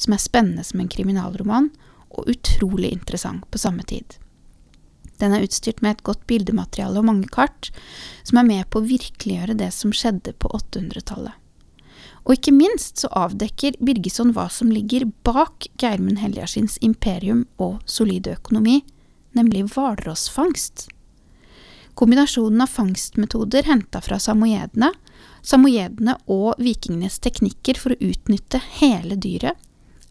som 0.00 0.14
er 0.14 0.22
spennende 0.22 0.64
som 0.64 0.80
en 0.80 0.88
kriminalroman, 0.88 1.68
og 2.08 2.30
utrolig 2.32 2.94
interessant 2.94 3.44
på 3.52 3.60
samme 3.60 3.84
tid. 3.84 4.16
Den 5.18 5.34
er 5.34 5.44
utstyrt 5.44 5.82
med 5.82 5.96
et 5.96 6.06
godt 6.06 6.24
bildemateriale 6.30 7.00
og 7.00 7.08
mange 7.08 7.28
kart, 7.32 7.70
som 8.26 8.38
er 8.40 8.48
med 8.48 8.68
på 8.70 8.80
å 8.80 8.88
virkeliggjøre 8.88 9.58
det 9.58 9.72
som 9.74 9.94
skjedde 9.94 10.34
på 10.38 10.50
800-tallet. 10.54 11.34
Og 12.28 12.36
ikke 12.36 12.52
minst 12.52 13.00
så 13.02 13.08
avdekker 13.16 13.78
Birgesson 13.80 14.34
hva 14.36 14.46
som 14.52 14.70
ligger 14.72 15.06
bak 15.24 15.70
Geirmund 15.80 16.20
Heljarsins 16.20 16.76
imperium 16.84 17.46
og 17.56 17.80
solide 17.88 18.34
økonomi, 18.36 18.82
nemlig 19.38 19.64
hvalrossfangst. 19.72 20.88
Kombinasjonen 21.98 22.62
av 22.62 22.70
fangstmetoder 22.70 23.66
henta 23.66 24.02
fra 24.04 24.20
samojedene, 24.22 24.92
samojedene 25.42 26.14
og 26.30 26.60
vikingenes 26.62 27.18
teknikker 27.24 27.80
for 27.80 27.94
å 27.94 28.10
utnytte 28.10 28.60
hele 28.78 29.16
dyret, 29.18 29.56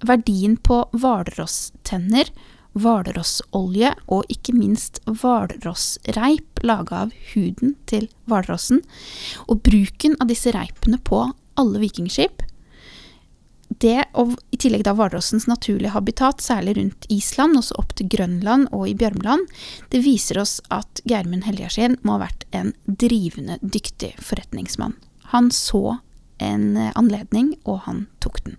verdien 0.03 0.57
på 0.57 0.81
hvalrosstenner 0.97 2.33
hvalrossolje 2.81 3.93
og 4.13 4.27
ikke 4.33 4.55
minst 4.55 4.99
hvalrossreip 5.05 6.63
laga 6.65 7.03
av 7.05 7.15
huden 7.33 7.75
til 7.89 8.09
hvalrossen, 8.29 8.83
og 9.47 9.63
bruken 9.65 10.17
av 10.21 10.31
disse 10.31 10.53
reipene 10.55 10.99
på 11.03 11.25
alle 11.57 11.81
vikingskip. 11.81 12.43
Det, 13.67 13.99
og 14.17 14.37
i 14.55 14.57
tillegg 14.57 14.85
da 14.87 14.93
hvalrossens 14.97 15.45
naturlige 15.49 15.91
habitat, 15.93 16.41
særlig 16.41 16.77
rundt 16.77 17.07
Island, 17.13 17.57
også 17.59 17.75
opp 17.81 17.93
til 17.97 18.07
Grønland 18.09 18.69
og 18.71 18.87
i 18.89 18.95
Bjørmland, 18.97 19.43
det 19.91 20.01
viser 20.05 20.39
oss 20.41 20.57
at 20.73 21.01
Geirmund 21.05 21.45
Heljarskien 21.45 21.97
må 22.07 22.15
ha 22.15 22.25
vært 22.25 22.47
en 22.55 22.71
drivende 22.87 23.59
dyktig 23.61 24.13
forretningsmann. 24.23 24.95
Han 25.33 25.51
så 25.51 25.99
en 26.39 26.77
anledning, 26.95 27.57
og 27.65 27.83
han 27.89 28.05
tok 28.23 28.39
den. 28.45 28.57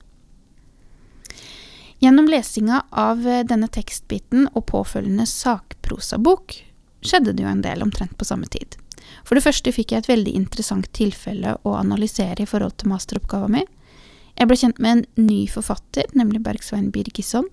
Gjennom 1.98 2.28
lesinga 2.30 2.84
av 2.90 3.26
eh, 3.26 3.44
denne 3.46 3.66
tekstbiten 3.74 4.46
og 4.52 4.68
påfølgende 4.70 5.26
sakprosabok 5.26 6.54
skjedde 7.02 7.34
det 7.34 7.42
jo 7.42 7.50
en 7.50 7.64
del 7.64 7.82
omtrent 7.82 8.14
på 8.18 8.26
samme 8.26 8.46
tid. 8.50 8.76
For 9.26 9.34
det 9.34 9.42
første 9.42 9.72
fikk 9.74 9.92
jeg 9.92 10.04
et 10.04 10.10
veldig 10.10 10.34
interessant 10.38 10.86
tilfelle 10.94 11.56
å 11.66 11.74
analysere 11.78 12.44
i 12.44 12.48
forhold 12.48 12.76
til 12.78 12.92
masteroppgava 12.92 13.48
mi. 13.50 13.64
Jeg 14.38 14.46
ble 14.46 14.58
kjent 14.60 14.78
med 14.82 14.92
en 14.94 15.26
ny 15.26 15.40
forfatter, 15.50 16.06
nemlig 16.14 16.44
Bergsvein 16.44 16.92
Birgisson, 16.94 17.48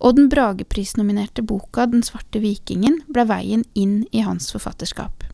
og 0.00 0.16
den 0.16 0.28
Brageprisnominerte 0.32 1.44
boka 1.44 1.86
Den 1.88 2.04
svarte 2.04 2.40
vikingen 2.42 3.00
ble 3.12 3.24
veien 3.28 3.64
inn 3.74 4.02
i 4.12 4.24
hans 4.24 4.50
forfatterskap. 4.52 5.24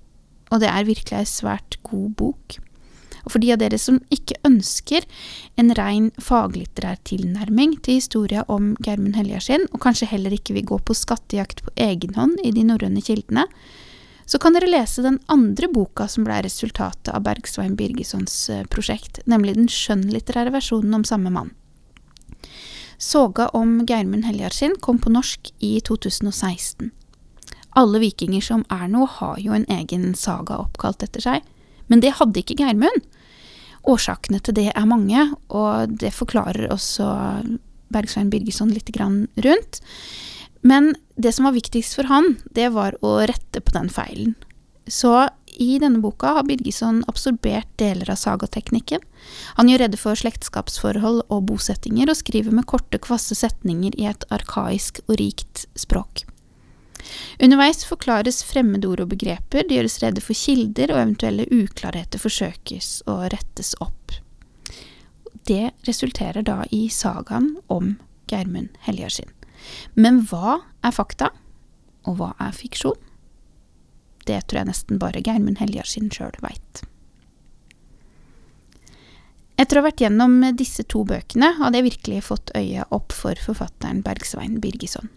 Og 0.50 0.62
det 0.62 0.70
er 0.70 0.87
virkelig 0.87 1.18
ei 1.18 1.28
svært 1.28 1.78
god 1.87 2.14
bok. 2.18 2.58
Og 3.25 3.35
for 3.35 3.43
de 3.43 3.52
av 3.55 3.61
dere 3.62 3.79
som 3.79 4.00
ikke 4.14 4.38
ønsker 4.47 5.07
en 5.61 5.73
rein 5.79 6.11
faglitterær 6.23 6.99
tilnærming 7.09 7.79
til 7.85 8.00
historia 8.00 8.45
om 8.50 8.73
Geirmund 8.83 9.17
Heljarskinn, 9.19 9.69
og 9.71 9.83
kanskje 9.85 10.11
heller 10.11 10.35
ikke 10.35 10.57
vil 10.59 10.69
gå 10.73 10.81
på 10.83 10.97
skattejakt 10.97 11.64
på 11.67 11.75
egen 11.87 12.17
hånd 12.19 12.43
i 12.45 12.52
de 12.55 12.67
norrøne 12.67 13.02
kildene, 13.05 13.47
så 14.26 14.38
kan 14.38 14.55
dere 14.55 14.71
lese 14.71 15.02
den 15.05 15.19
andre 15.33 15.69
boka 15.69 16.07
som 16.09 16.25
ble 16.25 16.38
resultatet 16.47 17.11
av 17.12 17.25
Bergsvein 17.26 17.75
Birgessons 17.76 18.37
eh, 18.50 18.62
prosjekt, 18.71 19.21
nemlig 19.29 19.57
den 19.59 19.69
skjønnlitterære 19.71 20.55
versjonen 20.55 20.95
om 21.00 21.05
samme 21.05 21.33
mann. 21.35 21.50
Soga 23.02 23.49
om 23.59 23.81
Geirmund 23.87 24.25
Heljarskinn 24.29 24.76
kom 24.81 25.00
på 25.02 25.11
norsk 25.11 25.50
i 25.59 25.75
2016. 25.83 26.93
Alle 27.75 28.02
vikinger 28.02 28.45
som 28.45 28.62
er 28.71 28.87
noe, 28.93 29.09
har 29.09 29.41
jo 29.43 29.57
en 29.57 29.67
egen 29.73 30.12
saga 30.19 30.61
oppkalt 30.62 31.02
etter 31.02 31.25
seg. 31.25 31.49
Men 31.91 32.02
det 32.05 32.14
hadde 32.21 32.41
ikke 32.43 32.59
Geirmund. 32.61 33.02
Årsakene 33.89 34.39
til 34.45 34.55
det 34.57 34.69
er 34.71 34.87
mange, 34.89 35.27
og 35.51 35.97
det 35.99 36.12
forklarer 36.15 36.71
også 36.71 37.09
Bergsvein 37.93 38.31
Birgesson 38.31 38.71
litt 38.73 38.91
rundt. 38.97 39.81
Men 40.62 40.95
det 41.17 41.35
som 41.35 41.49
var 41.49 41.57
viktigst 41.57 41.97
for 41.99 42.07
han, 42.07 42.37
det 42.55 42.71
var 42.73 42.97
å 43.03 43.19
rette 43.27 43.61
på 43.61 43.75
den 43.75 43.91
feilen. 43.91 44.37
Så 44.87 45.29
i 45.59 45.77
denne 45.83 46.01
boka 46.03 46.33
har 46.39 46.47
Birgesson 46.49 47.03
absorbert 47.11 47.69
deler 47.79 48.09
av 48.11 48.19
sagateknikken. 48.23 49.03
Han 49.59 49.69
gjør 49.69 49.85
redde 49.85 50.01
for 50.01 50.19
slektskapsforhold 50.19 51.25
og 51.29 51.47
bosettinger, 51.51 52.09
og 52.11 52.19
skriver 52.19 52.55
med 52.55 52.67
korte, 52.71 53.03
kvasse 53.03 53.37
setninger 53.39 53.99
i 53.99 54.09
et 54.11 54.27
arkaisk 54.33 55.03
og 55.09 55.19
rikt 55.21 55.67
språk. 55.79 56.25
Underveis 57.42 57.85
forklares 57.88 58.42
fremmedord 58.47 59.02
og 59.04 59.12
begreper, 59.12 59.66
det 59.66 59.78
gjøres 59.78 59.99
rede 60.02 60.23
for 60.25 60.38
kilder, 60.38 60.92
og 60.92 61.02
eventuelle 61.02 61.47
uklarheter 61.50 62.23
forsøkes 62.23 62.90
å 63.11 63.18
rettes 63.32 63.75
opp. 63.82 64.16
Det 65.49 65.73
resulterer 65.88 66.47
da 66.47 66.62
i 66.71 66.87
sagaen 66.92 67.56
om 67.73 67.97
Geirmund 68.30 68.76
Heljarskinn. 68.87 69.32
Men 69.94 70.23
hva 70.30 70.61
er 70.82 70.94
fakta, 70.94 71.32
og 72.06 72.18
hva 72.18 72.32
er 72.42 72.54
fiksjon? 72.54 72.99
Det 74.26 74.38
tror 74.47 74.62
jeg 74.62 74.71
nesten 74.71 75.02
bare 75.02 75.23
Geirmund 75.25 75.59
Heljarskinn 75.59 76.11
sjøl 76.14 76.35
veit. 76.44 76.85
Etter 79.59 79.78
å 79.78 79.82
ha 79.82 79.88
vært 79.90 80.02
gjennom 80.02 80.38
disse 80.59 80.82
to 80.90 81.04
bøkene, 81.06 81.52
hadde 81.59 81.78
jeg 81.78 81.88
virkelig 81.90 82.23
fått 82.30 82.54
øye 82.59 82.87
opp 82.94 83.14
for 83.14 83.38
forfatteren 83.38 84.00
Bergsvein 84.06 84.56
Birgisson. 84.62 85.11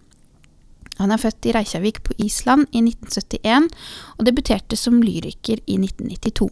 Han 1.00 1.12
er 1.12 1.20
født 1.22 1.46
i 1.50 1.54
Reykjavik 1.56 2.04
på 2.04 2.16
Island 2.24 2.70
i 2.72 2.84
1971, 2.84 3.68
og 4.18 4.28
debuterte 4.28 4.80
som 4.80 5.02
lyriker 5.04 5.60
i 5.66 5.80
1992. 5.82 6.50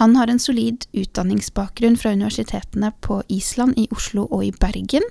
Han 0.00 0.16
har 0.16 0.30
en 0.30 0.38
solid 0.40 0.86
utdanningsbakgrunn 0.96 1.98
fra 2.00 2.14
universitetene 2.16 2.92
på 3.04 3.22
Island, 3.28 3.78
i 3.78 3.88
Oslo 3.92 4.26
og 4.30 4.44
i 4.46 4.52
Bergen, 4.52 5.06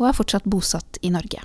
og 0.00 0.08
er 0.08 0.16
fortsatt 0.16 0.48
bosatt 0.50 0.98
i 1.02 1.12
Norge. 1.14 1.44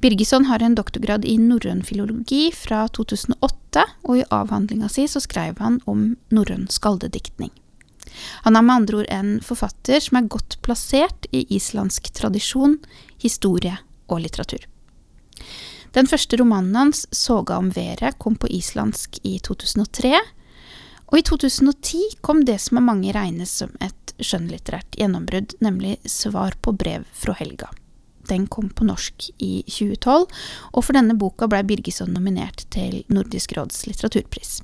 Birgisson 0.00 0.46
har 0.48 0.62
en 0.62 0.76
doktorgrad 0.78 1.24
i 1.28 1.36
norrøn 1.40 1.82
filologi 1.84 2.50
fra 2.54 2.86
2008, 2.96 3.84
og 4.06 4.20
i 4.20 4.26
avhandlinga 4.32 4.88
si 4.92 5.06
så 5.10 5.20
skrev 5.24 5.58
han 5.60 5.80
om 5.90 6.14
norrøn 6.32 6.68
skaldediktning. 6.70 7.50
Han 8.46 8.56
er 8.56 8.64
med 8.64 8.82
andre 8.82 9.02
ord 9.02 9.10
en 9.12 9.32
forfatter 9.44 10.00
som 10.02 10.18
er 10.18 10.30
godt 10.32 10.58
plassert 10.64 11.28
i 11.36 11.44
islandsk 11.56 12.10
tradisjon, 12.16 12.78
historie 13.22 13.76
og 14.08 14.24
litteratur. 14.24 14.64
Den 15.96 16.06
første 16.06 16.38
romanen 16.38 16.76
hans, 16.78 17.06
Soga 17.10 17.56
om 17.58 17.72
været, 17.74 18.18
kom 18.18 18.36
på 18.38 18.50
islandsk 18.50 19.18
i 19.26 19.38
2003. 19.42 20.14
Og 21.10 21.18
i 21.18 21.24
2010 21.26 22.02
kom 22.22 22.44
det 22.46 22.60
som 22.62 22.78
av 22.78 22.86
mange 22.86 23.10
regnes 23.16 23.50
som 23.62 23.72
et 23.82 24.14
skjønnlitterært 24.22 24.94
gjennombrudd, 25.00 25.56
nemlig 25.64 25.96
Svar 26.06 26.54
på 26.62 26.76
brev 26.78 27.08
fra 27.16 27.34
helga. 27.40 27.72
Den 28.30 28.46
kom 28.46 28.68
på 28.70 28.86
norsk 28.86 29.30
i 29.42 29.64
2012, 29.66 30.28
og 30.70 30.84
for 30.86 30.94
denne 30.94 31.18
boka 31.18 31.48
ble 31.50 31.64
Birgesson 31.66 32.14
nominert 32.14 32.62
til 32.70 33.00
Nordisk 33.10 33.56
råds 33.58 33.88
litteraturpris. 33.88 34.60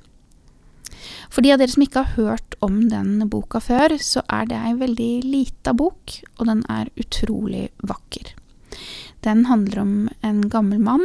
For 1.33 1.43
de 1.43 1.51
av 1.53 1.59
dere 1.59 1.75
som 1.75 1.83
ikke 1.83 2.05
har 2.05 2.15
hørt 2.21 2.55
om 2.63 2.85
den 2.93 3.27
boka 3.33 3.59
før, 3.59 3.97
så 3.99 4.23
er 4.31 4.47
det 4.47 4.63
ei 4.63 4.75
veldig 4.79 5.13
lita 5.27 5.75
bok, 5.75 6.21
og 6.39 6.47
den 6.53 6.63
er 6.71 6.93
utrolig 6.95 7.67
vakker. 7.83 8.37
Den 9.27 9.47
handler 9.51 9.83
om 9.83 10.09
en 10.23 10.45
gammel 10.49 10.79
mann 10.79 11.03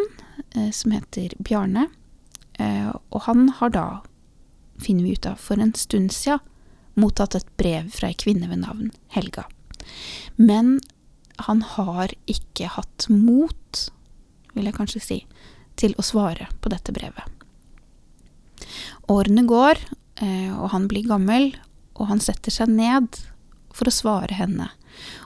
eh, 0.53 0.69
som 0.69 0.93
heter 0.93 1.33
Bjarne, 1.41 1.87
eh, 2.53 2.91
og 3.09 3.23
han 3.25 3.47
har 3.57 3.73
da 3.73 3.85
finner 4.81 5.03
vi 5.03 5.15
ut 5.17 5.25
av, 5.25 5.39
for 5.41 5.57
en 5.57 5.73
stund 5.73 6.13
siden 6.13 6.43
mottatt 6.93 7.37
et 7.37 7.49
brev 7.57 7.89
fra 7.93 8.11
ei 8.11 8.17
kvinne 8.19 8.49
ved 8.51 8.61
navn 8.61 8.91
Helga. 9.15 9.47
Men 10.35 10.79
han 11.47 11.63
har 11.65 12.13
ikke 12.29 12.69
hatt 12.75 13.07
mot, 13.09 13.85
vil 14.53 14.69
jeg 14.69 14.77
kanskje 14.77 15.01
si, 15.01 15.19
til 15.79 15.95
å 15.97 16.05
svare 16.05 16.49
på 16.61 16.69
dette 16.73 16.93
brevet. 16.93 17.25
Årene 19.09 19.47
går, 19.49 19.81
eh, 20.21 20.51
og 20.53 20.69
han 20.75 20.85
blir 20.91 21.09
gammel, 21.09 21.55
og 21.97 22.11
han 22.11 22.21
setter 22.21 22.53
seg 22.53 22.69
ned 22.69 23.17
for 23.73 23.89
å 23.89 23.95
svare 23.95 24.37
henne. 24.37 24.69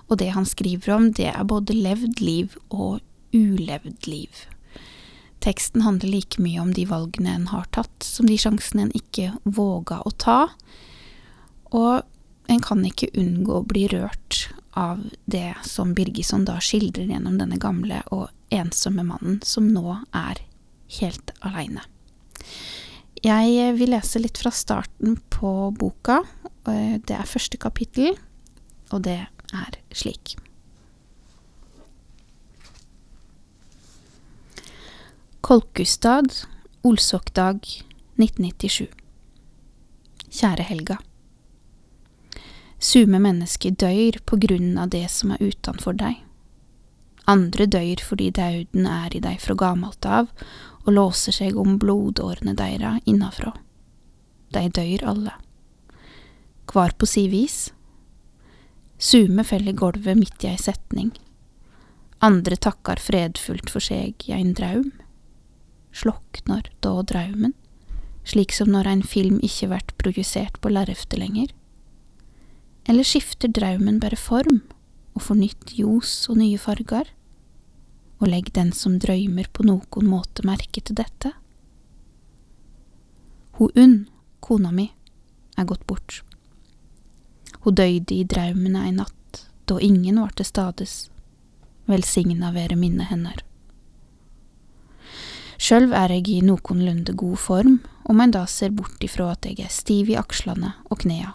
Og 0.10 0.20
det 0.22 0.32
han 0.36 0.48
skriver 0.48 0.96
om, 0.96 1.12
det 1.14 1.30
er 1.32 1.48
både 1.48 1.76
levd 1.78 2.22
liv 2.24 2.58
og 2.70 3.02
ulevd 3.36 4.08
liv. 4.10 4.46
Teksten 5.46 5.84
handler 5.86 6.10
like 6.10 6.42
mye 6.42 6.62
om 6.62 6.74
de 6.74 6.88
valgene 6.90 7.36
en 7.36 7.50
har 7.52 7.68
tatt, 7.76 7.96
som 8.02 8.26
de 8.26 8.38
sjansene 8.40 8.88
en 8.88 8.96
ikke 8.98 9.34
våga 9.44 10.00
å 10.02 10.14
ta. 10.18 10.40
Og 11.76 12.02
en 12.50 12.62
kan 12.62 12.82
ikke 12.86 13.12
unngå 13.18 13.60
å 13.60 13.68
bli 13.68 13.86
rørt 13.92 14.48
av 14.76 15.04
det 15.26 15.54
som 15.64 15.94
Birgisson 15.96 16.48
da 16.48 16.58
skildrer 16.64 17.08
gjennom 17.10 17.38
denne 17.40 17.60
gamle 17.62 18.02
og 18.16 18.28
ensomme 18.54 19.06
mannen 19.08 19.40
som 19.46 19.70
nå 19.72 20.00
er 20.12 20.42
helt 21.00 21.32
aleine. 21.46 21.86
Jeg 23.26 23.72
vil 23.80 23.94
lese 23.96 24.22
litt 24.22 24.38
fra 24.38 24.52
starten 24.54 25.16
på 25.34 25.54
boka. 25.78 26.20
Det 26.66 27.16
er 27.16 27.30
første 27.30 27.58
kapittel, 27.62 28.18
og 28.94 29.06
det 29.08 29.22
er 29.54 29.80
slik. 29.94 30.36
Kolkustad, 35.46 36.46
Olsokdag 36.82 37.60
1997 38.18 38.88
Kjære 40.36 40.66
Helga. 40.66 40.98
Sume 42.80 43.20
mennesker 43.22 43.76
dør 43.78 44.18
på 44.26 44.40
grunn 44.42 44.78
av 44.82 44.90
det 44.94 45.06
som 45.14 45.32
er 45.36 45.44
utenfor 45.46 45.96
deg. 46.00 46.18
Andre 47.30 47.66
dør 47.66 48.02
fordi 48.06 48.32
dauden 48.36 48.86
er 48.90 49.16
i 49.16 49.22
deg 49.24 49.40
fra 49.42 49.56
gammelt 49.58 50.06
av 50.06 50.28
og 50.86 50.92
låser 50.94 51.34
seg 51.34 51.58
om 51.58 51.80
blodårene 51.82 52.54
deira 52.58 52.98
innafrå. 53.10 53.54
De 54.54 54.68
dør 54.70 55.08
alle. 55.14 55.34
Kvar 56.70 56.94
på 56.98 57.10
si 57.10 57.26
vis. 57.32 57.72
Sume 58.98 59.44
fell 59.44 59.68
i 59.68 59.74
gulvet 59.76 60.18
midt 60.18 60.44
i 60.46 60.54
ei 60.54 60.60
setning. 60.60 61.12
Andre 62.24 62.56
takkar 62.56 63.02
fredfullt 63.04 63.70
for 63.70 63.84
seg 63.84 64.24
i 64.28 64.34
ein 64.34 64.54
draum. 64.56 64.94
Sloknar 65.96 66.70
da 66.84 66.94
draumen, 67.04 67.54
slik 68.24 68.56
som 68.56 68.72
når 68.72 68.90
ein 68.92 69.04
film 69.04 69.42
ikkje 69.44 69.70
vert 69.72 69.94
projisert 70.00 70.60
på 70.64 70.72
lerretet 70.72 71.20
lenger? 71.20 71.52
Eller 72.88 73.08
skifter 73.08 73.52
draumen 73.52 74.00
bare 74.00 74.20
form 74.20 74.62
og 75.16 75.24
får 75.28 75.40
nytt 75.44 75.76
ljos 75.78 76.18
og 76.32 76.40
nye 76.40 76.60
farger? 76.60 77.12
Og 78.24 78.30
legg 78.32 78.54
den 78.56 78.72
som 78.72 79.00
drøymer 79.00 79.50
på 79.52 79.66
nokon 79.68 80.08
måte 80.08 80.46
merke 80.48 80.80
til 80.80 80.96
dette? 80.96 81.34
Ho 83.60 83.70
Unn, 83.76 84.06
kona 84.44 84.72
mi, 84.72 84.90
er 85.56 85.68
gått 85.68 85.84
bort. 85.88 86.25
Ho 87.66 87.72
døyde 87.74 88.14
i 88.14 88.24
draumen 88.30 88.76
ei 88.78 88.92
natt, 88.94 89.40
da 89.66 89.80
ingen 89.82 90.20
var 90.22 90.36
til 90.38 90.46
stades. 90.46 90.92
Velsigna 91.90 92.52
være 92.54 92.78
minnet 92.78 93.10
hennar. 93.10 93.40
Sjølv 95.58 95.96
er 95.98 96.14
eg 96.14 96.30
i 96.30 96.44
nokonlunde 96.46 97.16
god 97.18 97.40
form, 97.42 97.80
om 98.06 98.22
ein 98.22 98.36
da 98.36 98.44
ser 98.46 98.70
bort 98.76 99.02
ifrå 99.02 99.32
at 99.34 99.48
eg 99.50 99.64
er 99.66 99.74
stiv 99.74 100.12
i 100.14 100.20
akslane 100.20 100.76
og 100.92 101.02
knea. 101.02 101.34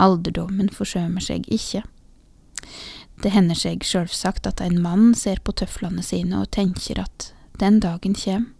Alderdommen 0.00 0.72
forsømer 0.72 1.20
seg 1.20 1.44
ikke. 1.52 1.82
Det 3.20 3.34
hender 3.34 3.58
seg 3.60 3.84
sjølvsagt 3.84 4.48
at 4.48 4.64
ein 4.64 4.80
mann 4.80 5.12
ser 5.12 5.44
på 5.44 5.52
tøflane 5.52 6.00
sine 6.06 6.40
og 6.40 6.48
tenker 6.56 7.02
at 7.02 7.34
den 7.60 7.76
dagen 7.84 8.16
kjem, 8.16 8.54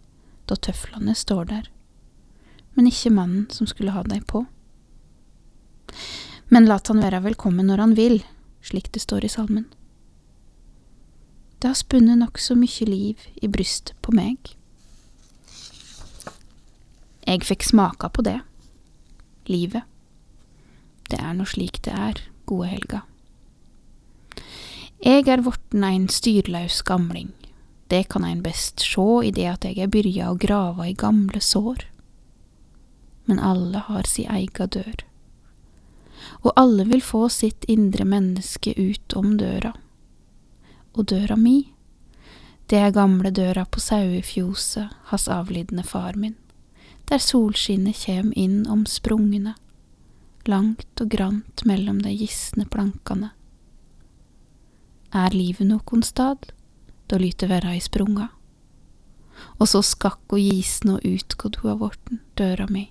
da 0.45 0.59
tøflane 0.61 1.17
står 1.17 1.49
der, 1.49 1.69
men 2.77 2.85
ikke 2.85 3.09
mannen 3.17 3.47
som 3.49 3.65
skulle 3.65 3.97
ha 3.97 4.05
dei 4.05 4.21
på. 4.21 4.45
Men 6.51 6.65
lat 6.67 6.89
han 6.91 6.99
være 6.99 7.21
velkommen 7.23 7.69
når 7.71 7.79
han 7.79 7.93
vil, 7.95 8.17
slik 8.59 8.89
det 8.91 8.99
står 9.05 9.23
i 9.23 9.29
salmen. 9.31 9.69
Det 11.63 11.69
har 11.69 11.77
spunnet 11.79 12.19
nokså 12.19 12.57
mykje 12.59 12.87
liv 12.89 13.21
i 13.39 13.47
brystet 13.47 13.95
på 14.03 14.11
meg. 14.17 14.35
Jeg 17.23 17.45
fikk 17.47 17.63
smaka 17.63 18.09
på 18.11 18.25
det, 18.27 18.41
livet. 19.47 19.87
Det 21.07 21.21
er 21.21 21.37
nå 21.37 21.45
slik 21.47 21.79
det 21.85 21.93
er, 21.95 22.19
gode 22.49 22.67
Helga. 22.73 22.99
Jeg 25.05 25.29
er 25.31 25.45
vorten 25.45 25.85
ein 25.87 26.09
styrlaus 26.11 26.81
gamling, 26.83 27.29
det 27.87 28.09
kan 28.11 28.27
ein 28.27 28.43
best 28.43 28.83
sjå 28.83 29.21
i 29.23 29.31
det 29.31 29.47
at 29.53 29.69
jeg 29.69 29.79
er 29.79 29.93
byrja 29.93 30.33
å 30.33 30.35
grava 30.35 30.89
i 30.89 30.97
gamle 30.99 31.39
sår. 31.39 31.87
Men 33.31 33.39
alle 33.39 33.85
har 33.87 34.09
si 34.09 34.27
eiga 34.27 34.67
dør, 34.67 35.05
og 36.41 36.53
alle 36.55 36.85
vil 36.89 37.01
få 37.01 37.27
sitt 37.29 37.65
indre 37.67 38.05
menneske 38.05 38.73
ut 38.77 39.13
om 39.13 39.37
døra. 39.37 39.73
Og 40.93 41.07
døra 41.07 41.37
mi, 41.39 41.71
det 42.67 42.79
er 42.79 42.95
gamle 42.95 43.31
døra 43.31 43.65
på 43.65 43.79
sauefjoset 43.83 44.91
hans 45.11 45.27
avlidne 45.27 45.83
far 45.83 46.15
min, 46.15 46.37
der 47.09 47.19
solskinnet 47.19 48.05
kjem 48.05 48.31
inn 48.35 48.63
om 48.71 48.85
sprungene 48.87 49.55
langt 50.47 51.01
og 51.01 51.09
grant 51.11 51.63
mellom 51.65 52.01
de 52.01 52.13
gisne 52.15 52.65
plankene. 52.69 53.31
Er 55.13 55.35
livet 55.35 55.67
nokon 55.67 56.03
stad, 56.03 56.51
da 57.07 57.19
lyter 57.19 57.51
verra 57.51 57.75
i 57.75 57.83
sprunga. 57.83 58.29
Og 59.59 59.67
så 59.67 59.81
skakk 59.85 60.31
og 60.31 60.39
gisne 60.39 60.97
og 60.97 61.05
utgå 61.07 61.51
ho 61.61 61.73
av 61.73 61.81
vorten, 61.83 62.21
døra 62.37 62.67
mi, 62.69 62.87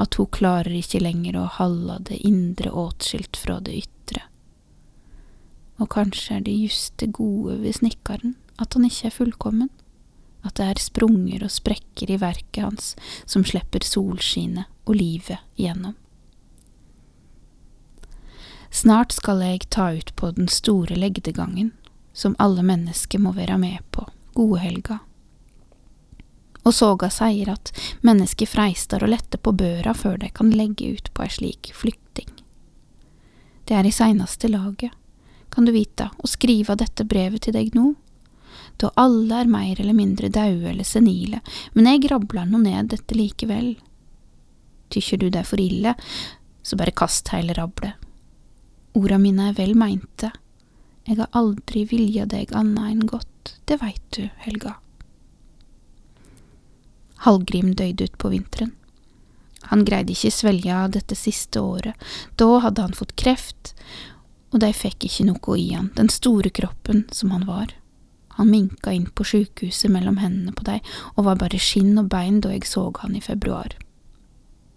at 0.00 0.18
hun 0.18 0.30
klarer 0.34 0.74
ikke 0.74 1.02
lenger 1.02 1.38
å 1.38 1.50
holde 1.58 2.00
det 2.10 2.18
indre 2.26 2.70
åtskilt 2.70 3.38
fra 3.38 3.60
det 3.62 3.76
ytre. 3.84 4.24
Og 5.78 5.90
kanskje 5.94 6.38
er 6.38 6.46
det 6.46 6.54
just 6.54 6.96
det 7.02 7.12
gode 7.14 7.58
ved 7.62 7.78
snikkaren, 7.78 8.36
at 8.58 8.74
han 8.74 8.86
ikke 8.86 9.10
er 9.10 9.16
fullkommen, 9.18 9.70
at 10.44 10.58
det 10.58 10.66
er 10.68 10.82
sprunger 10.82 11.44
og 11.46 11.52
sprekker 11.54 12.10
i 12.12 12.20
verket 12.20 12.62
hans 12.62 12.92
som 13.24 13.46
slipper 13.46 13.86
solskinnet 13.86 14.68
og 14.84 14.98
livet 14.98 15.40
igjennom. 15.56 15.96
Snart 18.74 19.14
skal 19.14 19.40
jeg 19.44 19.68
ta 19.70 19.92
ut 19.94 20.10
på 20.18 20.32
den 20.34 20.48
store 20.50 20.98
legdegangen, 20.98 21.70
som 22.12 22.34
alle 22.42 22.62
mennesker 22.66 23.22
må 23.22 23.32
være 23.36 23.56
med 23.58 23.78
på, 23.94 24.02
gode 24.34 24.58
helga. 24.62 24.98
Og 26.64 26.74
soga 26.74 27.10
sier 27.12 27.50
at 27.52 27.72
mennesker 28.06 28.48
freistar 28.48 29.04
å 29.04 29.10
lette 29.10 29.38
på 29.38 29.52
børa 29.52 29.94
før 29.94 30.18
de 30.22 30.30
kan 30.32 30.52
legge 30.54 30.94
ut 30.96 31.10
på 31.14 31.24
ei 31.24 31.32
slik 31.32 31.72
flykting. 31.76 32.30
Det 33.64 33.76
er 33.76 33.88
i 33.88 33.92
seinaste 33.92 34.48
laget, 34.48 34.92
kan 35.52 35.68
du 35.68 35.72
vite, 35.72 36.08
å 36.18 36.28
skrive 36.28 36.76
dette 36.76 37.04
brevet 37.08 37.46
til 37.46 37.56
deg 37.56 37.76
nå, 37.76 37.94
da 38.80 38.90
alle 38.98 39.42
er 39.42 39.50
mer 39.50 39.80
eller 39.80 39.94
mindre 39.96 40.30
daue 40.32 40.70
eller 40.70 40.86
senile, 40.86 41.40
men 41.74 41.88
jeg 41.88 42.08
rabler 42.10 42.48
nå 42.48 42.60
ned 42.64 42.90
dette 42.92 43.16
likevel. 43.16 43.74
Tykker 44.90 45.20
du 45.20 45.28
det 45.28 45.44
er 45.44 45.48
for 45.48 45.62
ille, 45.62 45.94
så 46.64 46.78
bare 46.80 46.96
kast 46.96 47.30
heile 47.32 47.54
rablet, 47.56 47.94
Orda 48.94 49.16
mine 49.18 49.48
er 49.50 49.56
vel 49.58 49.72
meinte. 49.74 50.28
Eg 51.10 51.18
har 51.18 51.32
aldri 51.34 51.82
vilja 51.90 52.28
deg 52.30 52.52
anna 52.54 52.86
enn 52.92 53.02
godt, 53.10 53.56
det 53.66 53.80
veit 53.80 54.04
du, 54.14 54.28
Helga. 54.44 54.76
Hallgrim 57.24 57.74
ut 57.78 58.18
på 58.18 58.28
vinteren. 58.28 58.72
Han 59.70 59.84
greide 59.84 60.12
ikke 60.12 60.30
svelja 60.30 60.88
dette 60.92 61.16
siste 61.16 61.60
året, 61.60 61.94
da 62.36 62.58
hadde 62.60 62.82
han 62.82 62.92
fått 62.92 63.16
kreft, 63.16 63.72
og 64.52 64.60
de 64.60 64.68
fikk 64.76 65.06
ikke 65.08 65.24
noe 65.30 65.56
i 65.56 65.70
han, 65.72 65.88
den 65.96 66.10
store 66.12 66.50
kroppen 66.52 67.06
som 67.10 67.32
han 67.32 67.46
var. 67.48 67.72
Han 68.36 68.50
minka 68.50 68.92
inn 68.92 69.06
på 69.06 69.24
sjukehuset 69.24 69.90
mellom 69.90 70.18
hendene 70.20 70.52
på 70.52 70.66
dei 70.66 70.80
og 71.14 71.24
var 71.28 71.38
bare 71.40 71.60
skinn 71.62 71.96
og 71.98 72.10
bein 72.12 72.40
da 72.44 72.52
jeg 72.52 72.66
så 72.68 72.88
han 72.98 73.16
i 73.16 73.22
februar. 73.24 73.72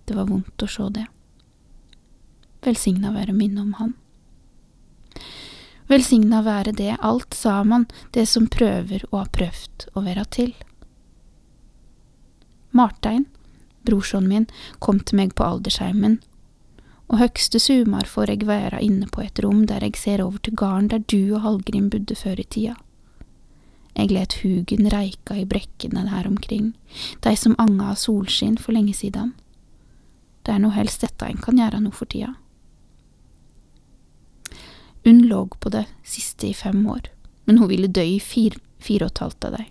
Det 0.06 0.16
var 0.16 0.30
vondt 0.30 0.64
å 0.64 0.70
sjå 0.70 0.88
det. 0.96 1.08
Velsigna 2.64 3.12
være 3.12 3.36
minnet 3.36 3.66
om 3.66 3.74
han. 3.82 3.94
Velsigna 5.92 6.42
være 6.46 6.72
det 6.78 6.96
alt 7.00 7.34
saman, 7.34 7.88
det 8.16 8.28
som 8.30 8.48
prøver 8.48 9.04
og 9.12 9.20
har 9.24 9.36
prøvd 9.36 9.90
å 9.96 10.06
være 10.08 10.26
til. 10.32 10.56
Martein, 12.78 13.26
brorsonen 13.88 14.30
min, 14.30 14.50
kom 14.80 15.00
til 15.00 15.20
meg 15.20 15.36
på 15.36 15.46
aldersheimen, 15.48 16.20
og 17.08 17.22
høgste 17.22 17.60
sumar 17.64 18.08
får 18.10 18.34
eg 18.34 18.44
være 18.48 18.82
inne 18.84 19.08
på 19.12 19.24
et 19.24 19.40
rom 19.44 19.64
der 19.70 19.86
eg 19.86 19.96
ser 20.00 20.24
over 20.24 20.42
til 20.44 20.58
garden 20.60 20.90
der 20.92 21.06
du 21.08 21.34
og 21.38 21.44
Hallgrim 21.46 21.88
bodde 21.94 22.18
før 22.20 22.42
i 22.42 22.46
tida. 22.46 22.76
Eg 23.98 24.12
let 24.14 24.36
hugen 24.44 24.90
reika 24.94 25.38
i 25.40 25.48
brekkene 25.50 26.04
her 26.12 26.28
omkring, 26.30 26.74
dei 27.24 27.34
som 27.40 27.56
anga 27.58 27.94
av 27.94 28.02
solskinn 28.02 28.60
for 28.62 28.76
lenge 28.76 28.94
sidan. 28.94 29.32
Det 30.46 30.54
er 30.54 30.62
nå 30.62 30.70
helst 30.76 31.02
dette 31.02 31.26
en 31.26 31.40
kan 31.42 31.58
gjøre 31.58 31.80
nå 31.82 31.94
for 31.96 32.12
tida. 32.12 32.36
Hun 35.08 35.24
lå 35.32 35.46
på 35.48 35.72
det 35.72 35.86
siste 36.04 36.50
i 36.50 36.54
fem 36.54 36.84
år, 36.92 37.08
men 37.48 37.58
hun 37.58 37.72
ville 37.72 37.88
dø 37.88 38.04
i 38.04 38.20
fire, 38.20 38.60
fire 38.84 39.08
og 39.08 39.16
et 39.16 39.24
halvt 39.24 39.48
av 39.48 39.56
dei. 39.56 39.66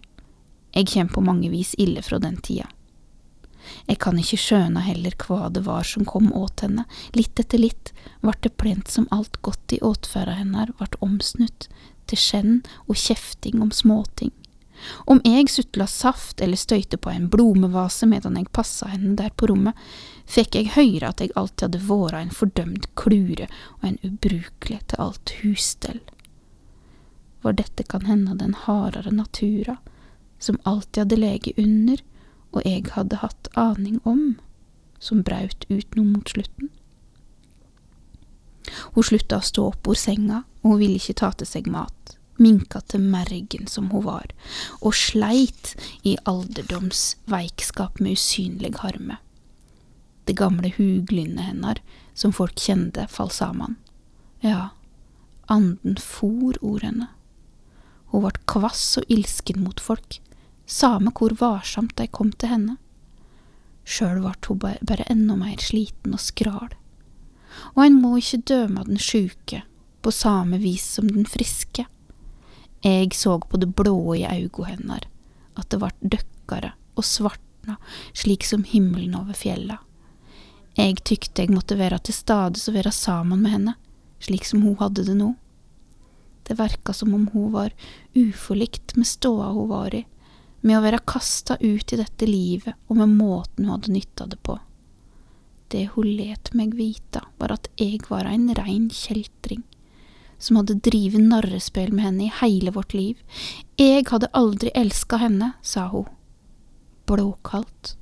Jeg 0.77 0.91
kjem 0.93 1.13
på 1.13 1.23
mange 1.25 1.51
vis 1.53 1.75
ille 1.81 2.03
fra 2.05 2.19
den 2.21 2.41
tida. 2.41 2.71
Jeg 3.87 4.01
kan 4.03 4.19
ikke 4.21 4.41
skjøna 4.41 4.83
heller 4.87 5.17
hva 5.27 5.51
det 5.53 5.65
var 5.67 5.87
som 5.89 6.07
kom 6.09 6.33
åt 6.37 6.65
henne, 6.65 6.87
litt 7.13 7.41
etter 7.41 7.63
litt 7.63 7.93
vart 8.21 8.43
det 8.43 8.57
plent 8.61 8.91
som 8.93 9.09
alt 9.15 9.41
godt 9.43 9.77
i 9.77 9.83
åtferda 9.85 10.39
hennar 10.39 10.75
vart 10.81 10.99
omsnutt 11.05 11.69
til 12.07 12.21
skjenn 12.21 12.59
og 12.87 12.99
kjefting 12.99 13.63
om 13.63 13.73
småting. 13.75 14.33
Om 15.09 15.21
jeg 15.25 15.49
sutla 15.51 15.87
saft 15.89 16.41
eller 16.41 16.61
støyte 16.61 16.99
på 17.01 17.11
en 17.11 17.31
blomevase 17.33 18.07
medan 18.07 18.37
jeg 18.37 18.53
passa 18.53 18.91
henne 18.93 19.15
der 19.19 19.33
på 19.33 19.49
rommet, 19.51 19.77
fikk 20.29 20.59
jeg 20.59 20.75
høyre 20.77 21.11
at 21.11 21.23
jeg 21.23 21.33
alltid 21.35 21.69
hadde 21.69 21.87
vore 21.89 22.21
en 22.21 22.35
fordømd 22.35 22.91
klure 22.99 23.49
og 23.79 23.89
en 23.89 23.99
ubrukelig 24.05 24.83
til 24.91 25.03
alt 25.03 25.33
husstell. 25.41 26.03
For 27.41 27.57
dette 27.57 27.87
kan 27.89 28.05
hende 28.09 28.37
den 28.39 28.57
hardere 28.67 29.13
natura, 29.15 29.79
som 30.39 30.61
alltid 30.65 31.05
hadde 31.05 31.23
lege 31.23 31.57
under, 31.57 32.03
og 32.57 32.65
jeg 32.65 32.89
hadde 32.95 33.21
hatt 33.21 33.51
aning 33.59 34.01
om, 34.09 34.39
som 34.99 35.23
braut 35.27 35.67
ut 35.69 35.97
noe 35.99 36.09
mot 36.09 36.33
slutten. 36.33 36.71
Hun 38.95 39.07
slutta 39.07 39.39
å 39.39 39.47
stå 39.47 39.69
opp 39.71 39.89
ord 39.91 40.01
senga, 40.01 40.43
og 40.63 40.73
hun 40.73 40.81
ville 40.81 40.99
ikke 40.99 41.19
ta 41.21 41.31
til 41.37 41.49
seg 41.49 41.69
mat, 41.71 42.17
minka 42.43 42.81
til 42.91 43.05
mergen 43.05 43.69
som 43.71 43.91
hun 43.93 44.07
var, 44.09 44.33
og 44.81 44.97
sleit 44.97 45.75
i 46.03 46.17
alderdomsveikskap 46.25 48.01
med 48.03 48.17
usynlig 48.17 48.75
harme. 48.83 49.21
Det 50.27 50.35
gamle 50.39 50.73
huglynnet 50.75 51.53
hennar, 51.53 51.83
som 52.17 52.33
folk 52.35 52.57
kjente, 52.59 53.07
fall 53.13 53.31
saman. 53.31 53.77
Ja, 54.43 54.73
anden 55.53 56.01
for 56.03 56.57
ordene. 56.65 57.13
Hun 58.11 58.25
vart 58.25 58.43
kvass 58.51 58.97
og 58.99 59.13
ilsken 59.13 59.63
mot 59.63 59.81
folk, 59.83 60.19
same 60.67 61.13
hvor 61.15 61.35
varsomt 61.39 61.97
de 61.97 62.07
kom 62.07 62.33
til 62.35 62.53
henne. 62.53 62.77
Sjøl 63.87 64.19
vart 64.25 64.47
hun 64.51 64.59
bare 64.59 65.07
enda 65.11 65.37
mer 65.39 65.63
sliten 65.63 66.17
og 66.17 66.23
skral. 66.23 66.75
Og 67.77 67.85
en 67.87 68.01
må 68.03 68.17
ikke 68.19 68.43
døme 68.51 68.85
den 68.89 68.99
sjuke 69.01 69.63
på 70.03 70.13
same 70.13 70.59
vis 70.63 70.85
som 70.99 71.09
den 71.09 71.27
friske. 71.27 71.87
Jeg 72.85 73.15
så 73.15 73.39
på 73.41 73.59
det 73.63 73.73
blå 73.79 74.15
i 74.15 74.27
auga 74.27 74.69
hennar, 74.73 75.07
at 75.57 75.71
det 75.71 75.81
vart 75.83 75.99
døkkare 76.03 76.75
og 76.97 77.07
svartna 77.07 77.79
slik 78.15 78.45
som 78.47 78.67
himmelen 78.67 79.17
over 79.19 79.35
fjella. 79.35 79.81
Jeg 80.77 81.01
tykte 81.09 81.43
jeg 81.43 81.55
måtte 81.55 81.79
være 81.79 81.99
til 82.05 82.15
stades 82.15 82.69
og 82.69 82.77
være 82.77 82.93
sammen 82.93 83.41
med 83.43 83.55
henne, 83.55 83.75
slik 84.21 84.45
som 84.45 84.63
hun 84.67 84.77
hadde 84.83 85.07
det 85.07 85.17
nå. 85.17 85.33
Det 86.47 86.59
verka 86.59 86.93
som 86.95 87.15
om 87.17 87.25
hun 87.33 87.49
var 87.55 87.73
uforlikt 88.15 88.95
med 88.99 89.09
ståa 89.09 89.49
hun 89.57 89.71
var 89.73 89.95
i, 89.97 90.05
med 90.61 90.79
å 90.79 90.85
være 90.85 91.05
kasta 91.07 91.57
ut 91.61 91.93
i 91.93 91.99
dette 92.01 92.29
livet 92.29 92.77
og 92.89 93.01
med 93.01 93.15
måten 93.19 93.67
hun 93.67 93.77
hadde 93.77 93.95
nytta 93.95 94.27
det 94.31 94.39
på. 94.47 94.59
Det 95.69 95.89
hun 95.95 96.09
let 96.19 96.53
meg 96.55 96.77
vite, 96.79 97.23
var 97.41 97.57
at 97.57 97.69
jeg 97.81 98.05
var 98.09 98.29
en 98.31 98.49
rein 98.55 98.87
kjeltring, 98.93 99.65
som 100.39 100.61
hadde 100.61 100.79
drivet 100.87 101.23
narrespill 101.23 101.93
med 101.93 102.07
henne 102.07 102.27
i 102.29 102.35
hele 102.41 102.73
vårt 102.75 102.95
liv. 102.95 103.19
Jeg 103.81 104.07
hadde 104.11 104.31
aldri 104.37 104.71
elska 104.79 105.19
henne, 105.23 105.53
sa 105.63 105.89
hun, 105.91 106.07
blåkaldt, 107.11 107.97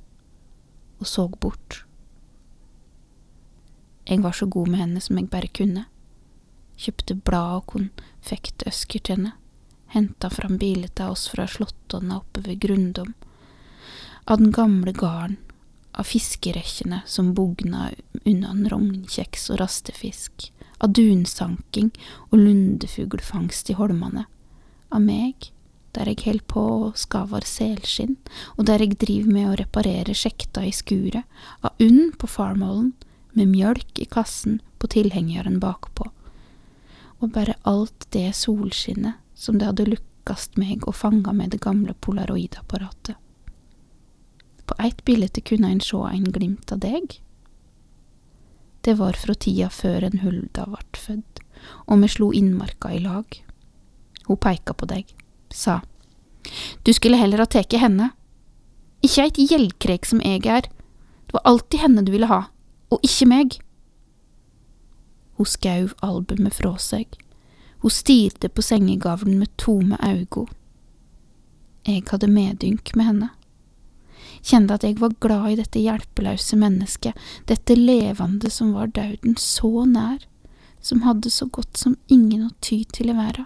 og 1.01 1.09
så 1.09 1.27
bort. 1.29 1.81
Jeg 4.05 4.21
var 4.21 4.37
så 4.37 4.45
god 4.45 4.69
med 4.69 4.83
henne 4.83 5.01
som 5.01 5.17
jeg 5.17 5.31
bare 5.33 5.49
kunne. 5.49 5.87
Kjøpte 6.77 7.17
blad 7.17 7.63
og 7.63 7.65
konfektøsker 7.73 9.01
til 9.01 9.17
henne 9.17 9.33
henta 9.87 10.29
fram 10.29 10.57
bilet 10.57 10.99
av 10.99 11.11
oss 11.11 11.27
fra 11.27 11.47
Slåttonna 11.47 12.17
oppe 12.17 12.41
ved 12.41 12.59
Grundom, 12.59 13.13
av 14.25 14.37
den 14.37 14.51
gamle 14.51 14.91
garden, 14.91 15.37
av 15.91 16.03
fiskerekkene 16.03 17.01
som 17.05 17.33
bugna 17.33 17.89
unna 18.25 18.51
rognkjeks 18.69 19.49
og 19.53 19.61
rastefisk, 19.61 20.49
av 20.83 20.91
dunsanking 20.91 21.91
og 22.31 22.39
lundefuglfangst 22.41 23.71
i 23.71 23.77
holmane, 23.79 24.25
av 24.91 25.01
meg, 25.01 25.51
der 25.95 26.11
jeg 26.11 26.25
held 26.25 26.43
på 26.51 26.61
og 26.89 26.99
skavar 26.99 27.47
selskinn, 27.47 28.17
og 28.59 28.67
der 28.67 28.83
jeg 28.83 28.99
driver 28.99 29.31
med 29.31 29.49
å 29.49 29.57
reparere 29.61 30.17
sjekta 30.17 30.65
i 30.67 30.73
skuret, 30.75 31.23
av 31.63 31.79
unn 31.79 32.11
på 32.19 32.27
farmhallen, 32.27 32.91
med 33.35 33.51
mjølk 33.51 33.99
i 33.99 34.07
kassen 34.07 34.61
på 34.79 34.87
tilhengeren 34.91 35.59
bakpå, 35.63 36.09
og 37.19 37.31
bare 37.35 37.55
alt 37.67 38.07
det 38.15 38.29
solskinnet 38.35 39.19
som 39.35 39.59
det 39.59 39.67
hadde 39.69 39.89
lukkast 39.91 40.57
meg 40.57 40.87
og 40.87 40.95
fanga 40.95 41.33
med 41.35 41.53
det 41.53 41.61
gamle 41.63 41.93
polaroidapparatet. 42.01 43.19
På 44.65 44.77
eit 44.81 45.03
bilde 45.05 45.43
kunne 45.45 45.69
ein 45.69 45.83
sjå 45.83 46.01
ein 46.07 46.31
glimt 46.33 46.71
av 46.73 46.81
deg. 46.81 47.19
Det 48.81 48.95
var 48.97 49.17
fra 49.19 49.35
tida 49.37 49.69
før 49.69 50.07
en 50.07 50.21
Hulda 50.23 50.65
vart 50.69 50.97
fødd, 50.97 51.41
og 51.89 51.99
me 52.01 52.09
slo 52.09 52.31
innmarka 52.33 52.93
i 52.93 53.01
lag. 53.03 53.25
Hun 54.25 54.41
peika 54.41 54.73
på 54.73 54.87
deg, 54.89 55.11
sa, 55.53 55.81
Du 56.85 56.93
skulle 56.93 57.17
heller 57.17 57.41
ha 57.41 57.45
teke 57.49 57.77
henne. 57.81 58.11
Ikke 59.01 59.25
eit 59.25 59.37
gjeldkrek 59.37 60.05
som 60.05 60.21
eg 60.21 60.45
er, 60.45 60.69
det 61.25 61.33
var 61.33 61.45
alltid 61.45 61.81
henne 61.81 62.05
du 62.05 62.11
ville 62.13 62.29
ha, 62.29 62.45
og 62.93 63.05
ikke 63.05 63.29
meg. 63.29 63.57
Hun 65.37 65.49
skauv 65.49 65.93
albumet 66.05 66.53
fra 66.57 66.77
seg 66.81 67.17
hun 67.85 67.91
stirret 67.91 68.53
på 68.53 68.61
sengegavlen 68.65 69.37
med 69.39 69.57
tome 69.61 69.97
øyne. 70.01 70.47
Jeg 71.85 72.01
hadde 72.09 72.27
medynk 72.33 72.95
med 72.97 73.05
henne. 73.05 73.27
Kjente 74.41 74.73
at 74.73 74.87
jeg 74.87 74.97
var 74.97 75.13
glad 75.21 75.51
i 75.51 75.59
dette 75.59 75.83
hjelpeløse 75.83 76.57
mennesket, 76.57 77.13
dette 77.45 77.77
levende 77.77 78.49
som 78.49 78.73
var 78.73 78.89
døden 78.89 79.37
så 79.37 79.85
nær, 79.85 80.25
som 80.81 81.05
hadde 81.05 81.29
så 81.29 81.45
godt 81.45 81.77
som 81.77 81.93
ingen 82.09 82.47
å 82.47 82.51
ty 82.57 82.81
til 82.89 83.13
i 83.13 83.17
verden. 83.21 83.45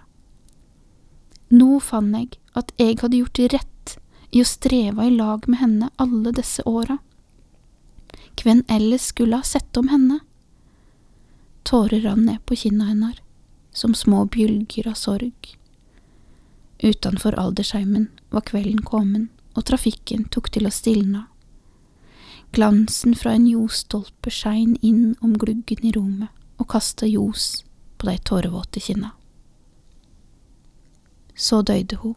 Nå 1.52 1.76
fant 1.84 2.16
jeg 2.16 2.40
at 2.56 2.72
jeg 2.80 2.96
hadde 3.04 3.20
gjort 3.20 3.44
rett 3.52 3.96
i 4.32 4.40
å 4.40 4.48
streve 4.48 5.04
i 5.04 5.16
lag 5.20 5.44
med 5.44 5.60
henne 5.60 5.92
alle 6.00 6.32
disse 6.32 6.64
åra. 6.64 6.96
Hvem 8.40 8.64
ellers 8.72 9.12
skulle 9.12 9.36
ha 9.36 9.44
sett 9.44 9.76
om 9.76 9.92
henne? 9.92 10.22
Tårer 11.60 12.08
rant 12.08 12.24
ned 12.24 12.40
på 12.48 12.56
kinna 12.56 12.88
hennes 12.88 13.20
som 13.72 13.94
små 13.94 14.24
bjølger 14.24 14.88
av 14.88 14.98
sorg. 14.98 15.56
Utenfor 16.82 17.34
aldersheimen 17.38 18.08
var 18.30 18.46
kvelden 18.48 18.82
kommet, 18.82 19.28
og 19.58 19.66
trafikken 19.66 20.24
tok 20.30 20.48
til 20.54 20.68
å 20.68 20.72
stilne. 20.72 21.24
Glansen 22.54 23.14
fra 23.18 23.34
en 23.36 23.46
ljosstolpe 23.46 24.30
skein 24.30 24.76
inn 24.82 25.16
om 25.20 25.34
gluggen 25.38 25.84
i 25.86 25.92
rommet 25.94 26.30
og 26.60 26.68
kasta 26.70 27.06
ljos 27.06 27.64
på 27.98 28.08
de 28.08 28.16
tårevåte 28.26 28.80
kinna. 28.80 29.12
Så 31.34 31.62
døde 31.62 31.98
hun, 32.02 32.16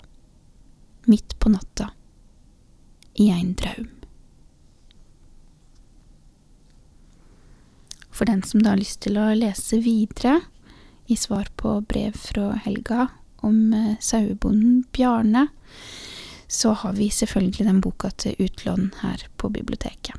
midt 1.05 1.37
på 1.39 1.51
natta, 1.53 1.91
i 3.13 3.29
en 3.29 3.53
draum. 3.59 3.89
For 8.13 8.29
den 8.29 8.43
som 8.43 8.61
da 8.61 8.73
har 8.73 8.81
lyst 8.81 9.01
til 9.05 9.17
å 9.17 9.31
lese 9.37 9.79
videre, 9.83 10.41
i 11.07 11.17
svar 11.19 11.49
på 11.59 11.81
brev 11.89 12.17
fra 12.17 12.53
Helga 12.65 13.07
om 13.43 13.73
eh, 13.73 13.95
sauebonden 13.99 14.83
Bjarne, 14.91 15.47
så 16.47 16.73
har 16.77 16.93
vi 16.93 17.09
selvfølgelig 17.09 17.65
den 17.65 17.81
boka 17.81 18.09
til 18.09 18.37
utlån 18.39 18.91
her 19.01 19.25
på 19.37 19.49
biblioteket. 19.49 20.15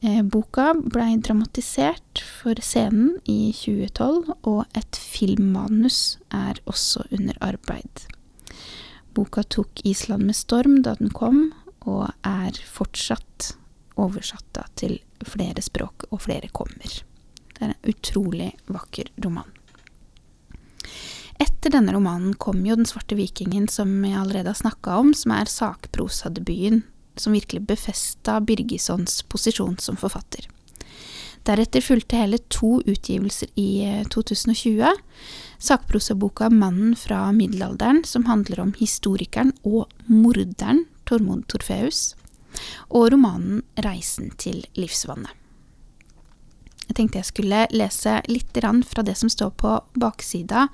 Eh, 0.00 0.22
boka 0.22 0.70
blei 0.76 1.16
dramatisert 1.18 2.20
for 2.20 2.60
scenen 2.62 3.16
i 3.24 3.52
2012, 3.56 4.36
og 4.46 4.64
et 4.76 4.98
filmmanus 5.00 6.18
er 6.30 6.60
også 6.68 7.06
under 7.10 7.38
arbeid. 7.40 8.06
Boka 9.16 9.42
tok 9.42 9.80
Island 9.84 10.28
med 10.28 10.36
storm 10.36 10.82
da 10.84 10.94
den 11.00 11.10
kom, 11.10 11.50
og 11.86 12.12
er 12.26 12.58
fortsatt 12.68 13.54
oversatt 13.96 14.60
til 14.76 14.98
flere 15.24 15.62
språk, 15.64 16.06
og 16.10 16.26
flere 16.26 16.52
kommer. 16.52 17.00
Det 17.56 17.64
er 17.64 17.72
en 17.72 17.92
utrolig 17.92 18.50
vakker 18.68 19.10
roman. 19.24 19.48
Etter 21.36 21.72
denne 21.74 21.92
romanen 21.92 22.34
kom 22.40 22.62
jo 22.64 22.76
Den 22.76 22.88
svarte 22.88 23.16
vikingen, 23.18 23.68
som 23.68 24.04
jeg 24.04 24.16
allerede 24.16 24.52
har 24.52 24.60
snakka 24.60 25.00
om, 25.02 25.14
som 25.14 25.34
er 25.36 25.50
sakprosadebuten 25.52 26.84
som 27.16 27.32
virkelig 27.32 27.62
befesta 27.66 28.40
Birgissons 28.40 29.22
posisjon 29.22 29.78
som 29.80 29.96
forfatter. 29.96 30.48
Deretter 31.46 31.80
fulgte 31.80 32.18
hele 32.18 32.40
to 32.50 32.80
utgivelser 32.82 33.48
i 33.54 34.02
2020. 34.10 34.80
Eh, 34.82 34.98
Sakprosaboka 35.58 36.50
Mannen 36.50 36.96
fra 36.98 37.30
middelalderen, 37.32 38.02
som 38.04 38.26
handler 38.26 38.60
om 38.60 38.74
historikeren 38.78 39.54
og 39.62 39.86
morderen 40.06 40.84
Tormod 41.06 41.46
Torfeus. 41.48 42.14
og 42.88 43.12
romanen 43.12 43.62
Reisen 43.84 44.30
til 44.40 44.64
livsvannet. 44.74 45.45
Jeg 46.86 46.96
tenkte 46.96 47.20
jeg 47.20 47.30
skulle 47.32 47.66
lese 47.74 48.20
litt 48.30 48.56
fra 48.86 49.02
det 49.02 49.16
som 49.18 49.28
står 49.28 49.50
på 49.58 49.80
baksida 49.94 50.68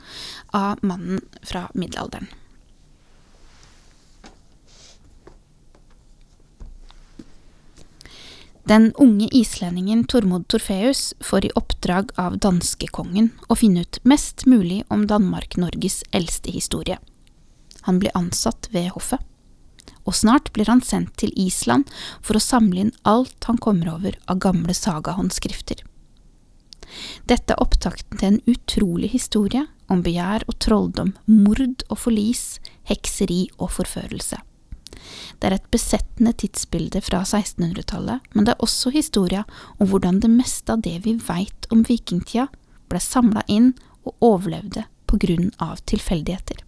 av 0.52 0.78
Mannen 0.82 1.20
fra 1.42 1.68
middelalderen. 1.74 2.28
Den 8.64 8.92
unge 8.94 9.26
islendingen 9.34 10.04
Tormod 10.06 10.46
Torfeus 10.48 11.14
får 11.20 11.44
i 11.44 11.50
oppdrag 11.58 12.12
av 12.14 12.36
danskekongen 12.38 13.32
å 13.50 13.56
finne 13.58 13.82
ut 13.82 13.98
mest 14.06 14.46
mulig 14.46 14.84
om 14.88 15.08
Danmark-Norges 15.10 16.04
eldste 16.14 16.54
historie. 16.54 17.00
Han 17.88 17.98
blir 17.98 18.14
ansatt 18.14 18.68
ved 18.70 18.92
hoffet, 18.94 19.18
og 20.06 20.14
snart 20.14 20.52
blir 20.54 20.70
han 20.70 20.82
sendt 20.82 21.16
til 21.18 21.34
Island 21.34 21.90
for 22.22 22.38
å 22.38 22.44
samle 22.44 22.86
inn 22.86 22.94
alt 23.02 23.50
han 23.50 23.58
kommer 23.58 23.96
over 23.96 24.14
av 24.30 24.38
gamle 24.46 24.74
sagahåndskrifter. 24.78 25.82
Dette 27.30 27.54
er 27.54 27.62
opptakten 27.62 28.20
til 28.20 28.28
en 28.28 28.40
utrolig 28.50 29.12
historie 29.12 29.66
om 29.92 30.02
begjær 30.04 30.46
og 30.48 30.56
trolldom, 30.62 31.12
mord 31.28 31.84
og 31.88 31.98
forlis, 31.98 32.60
hekseri 32.88 33.46
og 33.58 33.72
forførelse. 33.78 34.40
Det 35.40 35.48
er 35.48 35.56
et 35.56 35.70
besettende 35.74 36.32
tidsbilde 36.38 37.02
fra 37.04 37.22
1600-tallet, 37.24 38.22
men 38.34 38.46
det 38.46 38.54
er 38.54 38.64
også 38.64 38.92
historia 38.94 39.44
om 39.78 39.88
hvordan 39.90 40.20
det 40.22 40.30
meste 40.30 40.74
av 40.74 40.84
det 40.84 41.00
vi 41.06 41.16
veit 41.18 41.68
om 41.74 41.82
vikingtida, 41.88 42.48
ble 42.88 43.00
samla 43.02 43.42
inn 43.50 43.72
og 44.04 44.14
overlevde 44.32 44.84
på 45.08 45.18
grunn 45.22 45.50
av 45.62 45.82
tilfeldigheter. 45.90 46.62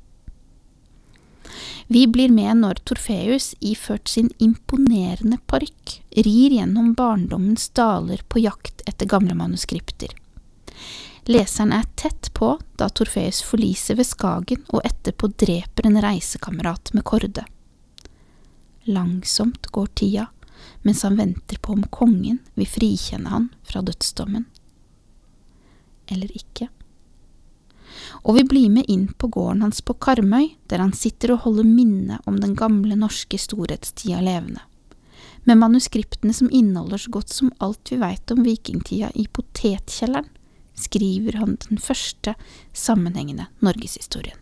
Vi 1.87 2.07
blir 2.07 2.33
med 2.33 2.63
når 2.63 2.83
Torfeus, 2.89 3.53
iført 3.61 4.09
sin 4.09 4.31
imponerende 4.39 5.39
parykk, 5.47 5.99
rir 6.17 6.59
gjennom 6.59 6.93
barndommens 6.99 7.69
daler 7.77 8.23
på 8.29 8.43
jakt 8.45 8.85
etter 8.89 9.09
gamle 9.11 9.37
manuskripter. 9.39 10.15
Leseren 11.25 11.73
er 11.73 11.87
tett 11.97 12.29
på 12.37 12.59
da 12.77 12.91
Torfeus 12.93 13.41
forliser 13.43 13.97
ved 13.97 14.09
Skagen 14.09 14.65
og 14.69 14.85
etterpå 14.85 15.31
dreper 15.41 15.89
en 15.89 16.01
reisekamerat 16.05 16.93
med 16.93 17.05
korde. 17.09 17.47
Langsomt 18.85 19.71
går 19.73 19.87
tida 19.97 20.27
mens 20.85 21.03
han 21.03 21.17
venter 21.17 21.59
på 21.59 21.73
om 21.73 21.85
kongen 21.91 22.39
vil 22.55 22.69
frikjenne 22.69 23.31
han 23.33 23.49
fra 23.65 23.81
dødsdommen. 23.83 24.45
Eller 26.13 26.29
ikke. 26.37 26.69
Og 28.25 28.39
vi 28.39 28.45
blir 28.49 28.71
med 28.73 28.89
inn 28.91 29.09
på 29.19 29.29
gården 29.33 29.65
hans 29.65 29.81
på 29.85 29.95
Karmøy, 29.95 30.55
der 30.71 30.83
han 30.83 30.95
sitter 30.97 31.35
og 31.35 31.45
holder 31.47 31.69
minne 31.69 32.21
om 32.29 32.39
den 32.41 32.55
gamle 32.59 32.97
norske 32.99 33.39
storhetstida 33.41 34.23
levende. 34.25 34.63
Med 35.45 35.61
manuskriptene 35.61 36.33
som 36.33 36.49
inneholder 36.51 37.05
så 37.05 37.11
godt 37.11 37.35
som 37.35 37.53
alt 37.65 37.93
vi 37.93 38.01
veit 38.01 38.33
om 38.33 38.45
vikingtida 38.47 39.11
i 39.15 39.27
potetkjelleren, 39.29 40.31
skriver 40.75 41.37
han 41.39 41.59
den 41.69 41.79
første 41.79 42.35
sammenhengende 42.73 43.47
norgeshistorien. 43.63 44.41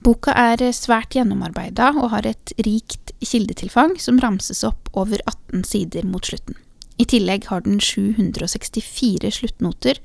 Boka 0.00 0.32
er 0.32 0.62
svært 0.72 1.12
gjennomarbeida 1.12 1.90
og 1.92 2.08
har 2.14 2.26
et 2.26 2.54
rikt 2.64 3.12
kildetilfang 3.20 3.98
som 4.00 4.18
ramses 4.22 4.64
opp 4.64 4.88
over 4.96 5.20
18 5.28 5.66
sider 5.68 6.08
mot 6.08 6.24
slutten. 6.24 6.56
I 7.00 7.06
tillegg 7.08 7.46
har 7.48 7.64
den 7.64 7.80
764 7.80 9.30
sluttnoter 9.32 10.00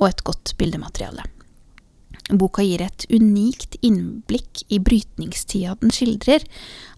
og 0.00 0.08
et 0.08 0.24
godt 0.26 0.54
bildemateriale. 0.58 1.26
Boka 2.30 2.62
gir 2.62 2.82
et 2.84 3.06
unikt 3.10 3.76
innblikk 3.82 4.62
i 4.70 4.78
brytningstida 4.82 5.74
den 5.80 5.92
skildrer, 5.94 6.44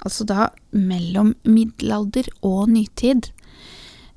altså 0.04 0.26
da 0.28 0.50
mellom 0.76 1.34
middelalder 1.48 2.28
og 2.44 2.68
nytid, 2.72 3.30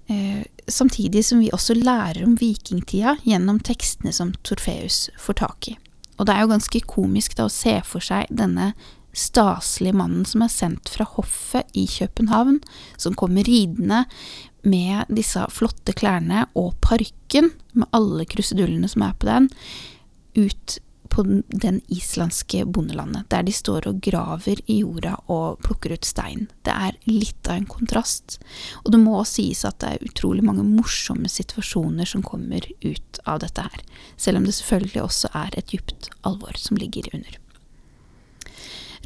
eh, 0.09 0.43
samtidig 0.67 1.23
som 1.25 1.39
vi 1.39 1.53
også 1.53 1.77
lærer 1.77 2.25
om 2.25 2.35
vikingtida 2.39 3.17
gjennom 3.23 3.61
tekstene 3.63 4.11
som 4.13 4.33
Torfeus 4.43 5.09
får 5.19 5.39
tak 5.41 5.71
i. 5.71 5.77
Og 6.17 6.27
det 6.27 6.35
er 6.35 6.43
jo 6.43 6.53
ganske 6.53 6.85
komisk 6.87 7.35
da 7.37 7.47
å 7.47 7.53
se 7.53 7.79
for 7.83 8.03
seg 8.03 8.29
denne 8.31 8.73
staselige 9.15 9.95
mannen 9.95 10.25
som 10.27 10.43
er 10.43 10.51
sendt 10.51 10.91
fra 10.91 11.07
hoffet 11.07 11.69
i 11.77 11.85
København, 11.87 12.59
som 12.99 13.15
kommer 13.15 13.47
ridende 13.47 14.03
med 14.65 15.11
disse 15.13 15.45
flotte 15.53 15.93
klærne 15.97 16.47
og 16.57 16.73
parykken 16.83 17.51
med 17.77 17.89
alle 17.95 18.25
krusedullene 18.29 18.89
som 18.91 19.05
er 19.05 19.13
på 19.19 19.29
den, 19.29 19.49
ut 20.35 20.79
på 21.15 21.23
den 21.47 21.77
islandske 21.87 22.65
bondelandet, 22.65 23.29
der 23.31 23.45
de 23.47 23.53
står 23.55 23.85
og 23.87 24.01
graver 24.03 24.59
i 24.67 24.81
jorda 24.81 25.13
og 25.31 25.61
plukker 25.63 25.93
ut 25.95 26.07
stein. 26.07 26.49
Det 26.67 26.73
er 26.73 26.97
litt 27.07 27.47
av 27.47 27.61
en 27.61 27.69
kontrast, 27.71 28.39
og 28.83 28.91
det 28.91 28.99
må 28.99 29.21
sies 29.29 29.63
at 29.67 29.79
det 29.79 29.93
er 29.93 30.09
utrolig 30.09 30.43
mange 30.43 30.65
morsomme 30.67 31.31
situasjoner 31.31 32.09
som 32.09 32.25
kommer 32.25 32.67
ut 32.83 33.21
av 33.23 33.39
dette 33.45 33.63
her, 33.63 33.85
selv 34.19 34.41
om 34.41 34.49
det 34.49 34.57
selvfølgelig 34.57 35.05
også 35.05 35.31
er 35.45 35.55
et 35.55 35.71
djupt 35.71 36.11
alvor 36.27 36.59
som 36.59 36.81
ligger 36.81 37.07
under. 37.15 37.39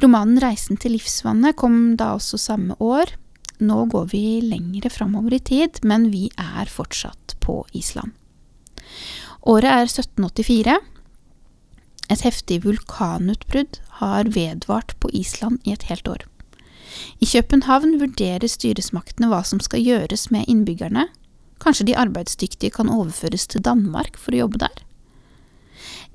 Romanen 0.00 0.40
Reisen 0.42 0.80
til 0.80 0.96
livsvannet 0.96 1.58
kom 1.60 1.94
da 2.00 2.14
også 2.16 2.40
samme 2.40 2.74
år. 2.80 3.12
Nå 3.60 3.84
går 3.92 4.06
vi 4.14 4.40
lengre 4.40 4.90
framover 4.90 5.36
i 5.36 5.42
tid, 5.44 5.82
men 5.84 6.08
vi 6.14 6.30
er 6.40 6.70
fortsatt 6.72 7.36
på 7.44 7.62
Island. 7.76 8.14
Året 9.44 9.68
er 9.68 9.86
1784. 9.88 10.78
Et 12.10 12.24
heftig 12.26 12.62
vulkanutbrudd 12.64 13.78
har 14.00 14.32
vedvart 14.34 14.96
på 15.00 15.12
Island 15.14 15.60
i 15.64 15.74
et 15.76 15.86
helt 15.92 16.08
år. 16.08 16.24
I 17.20 17.28
København 17.28 17.98
vurderer 18.00 18.48
styresmaktene 18.50 19.28
hva 19.30 19.44
som 19.46 19.60
skal 19.62 19.84
gjøres 19.84 20.30
med 20.34 20.48
innbyggerne. 20.50 21.06
Kanskje 21.60 21.86
de 21.90 21.98
arbeidsdyktige 22.00 22.74
kan 22.74 22.90
overføres 22.90 23.46
til 23.46 23.62
Danmark 23.62 24.16
for 24.18 24.34
å 24.34 24.46
jobbe 24.46 24.64
der? 24.64 24.82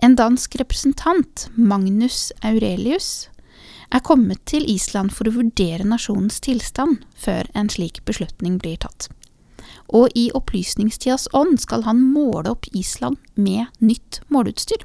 En 0.03 0.17
dansk 0.17 0.57
representant, 0.59 1.47
Magnus 1.55 2.33
Aurelius, 2.43 3.29
er 3.95 4.03
kommet 4.03 4.41
til 4.49 4.65
Island 4.67 5.13
for 5.15 5.29
å 5.29 5.35
vurdere 5.37 5.85
nasjonens 5.87 6.41
tilstand 6.43 7.05
før 7.15 7.47
en 7.55 7.69
slik 7.71 8.01
beslutning 8.07 8.57
blir 8.59 8.79
tatt. 8.83 9.07
Og 9.87 10.11
i 10.17 10.27
opplysningstidas 10.35 11.29
ånd 11.37 11.61
skal 11.63 11.85
han 11.87 12.01
måle 12.03 12.51
opp 12.51 12.67
Island 12.75 13.21
med 13.39 13.71
nytt 13.79 14.19
måleutstyr. 14.33 14.83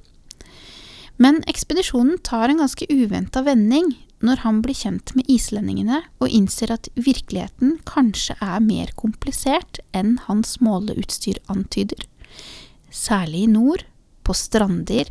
Men 1.20 1.42
ekspedisjonen 1.50 2.20
tar 2.24 2.48
en 2.48 2.62
ganske 2.62 2.86
uventa 2.88 3.42
vending 3.44 3.92
når 4.24 4.42
han 4.44 4.60
blir 4.64 4.76
kjent 4.76 5.14
med 5.16 5.28
islendingene 5.32 6.02
og 6.20 6.32
innser 6.32 6.72
at 6.74 6.88
virkeligheten 6.94 7.78
kanskje 7.88 8.36
er 8.44 8.60
mer 8.64 8.92
komplisert 9.00 9.80
enn 9.96 10.18
hans 10.28 10.58
måleutstyr 10.64 11.40
antyder. 11.52 12.04
Særlig 12.90 13.46
i 13.46 13.50
nord, 13.50 13.84
på 14.24 14.36
strander, 14.36 15.08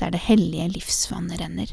der 0.00 0.12
det 0.12 0.24
hellige 0.26 0.68
livsvannet 0.76 1.40
renner. 1.40 1.70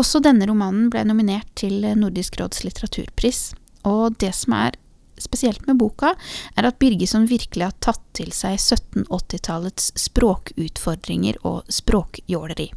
Også 0.00 0.20
denne 0.24 0.48
romanen 0.50 0.88
ble 0.90 1.04
nominert 1.06 1.50
til 1.58 1.84
Nordisk 1.98 2.40
råds 2.40 2.64
litteraturpris, 2.66 3.52
og 3.86 4.16
det 4.18 4.32
som 4.34 4.56
er 4.58 4.78
spesielt 5.20 5.66
med 5.68 5.78
boka, 5.78 6.14
er 6.58 6.66
at 6.66 6.78
Birgesson 6.82 7.28
virkelig 7.30 7.68
har 7.68 7.76
tatt 7.84 8.02
til 8.18 8.32
seg 8.34 8.58
1780-tallets 8.58 9.92
språkutfordringer 10.06 11.38
og 11.46 11.62
språkjåleri. 11.72 12.70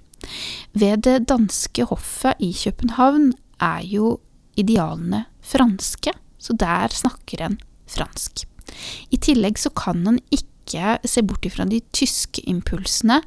Ved 0.77 1.05
det 1.07 1.17
danske 1.29 1.87
hoffet 1.89 2.37
i 2.43 2.51
København 2.53 3.31
er 3.63 3.81
jo 3.87 4.17
idealene 4.57 5.25
franske, 5.41 6.13
så 6.37 6.53
der 6.53 6.93
snakker 6.93 7.43
en 7.45 7.57
fransk. 7.89 8.45
I 9.09 9.17
tillegg 9.17 9.57
så 9.61 9.71
kan 9.73 10.05
en 10.09 10.21
ikke 10.29 10.56
ikke 10.67 10.97
se 11.07 11.23
bort 11.25 11.45
ifra 11.47 11.65
de 11.69 11.79
tyske 11.95 12.43
impulsene. 12.49 13.21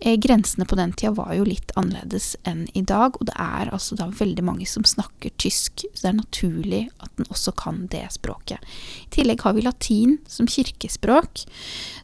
Eh, 0.00 0.16
grensene 0.20 0.66
på 0.68 0.78
den 0.78 0.94
tida 0.96 1.12
var 1.16 1.34
jo 1.36 1.46
litt 1.46 1.72
annerledes 1.78 2.34
enn 2.48 2.66
i 2.78 2.82
dag, 2.82 3.18
og 3.18 3.28
det 3.28 3.36
er 3.38 3.72
altså 3.72 3.98
da 3.98 4.08
veldig 4.08 4.44
mange 4.46 4.68
som 4.68 4.86
snakker 4.88 5.34
tysk, 5.40 5.84
så 5.92 6.02
det 6.02 6.10
er 6.10 6.18
naturlig 6.20 6.82
at 7.04 7.12
den 7.20 7.28
også 7.28 7.54
kan 7.58 7.84
det 7.92 8.06
språket. 8.16 8.64
I 9.06 9.10
tillegg 9.18 9.44
har 9.44 9.56
vi 9.56 9.66
latin 9.66 10.18
som 10.30 10.48
kirkespråk, 10.48 11.44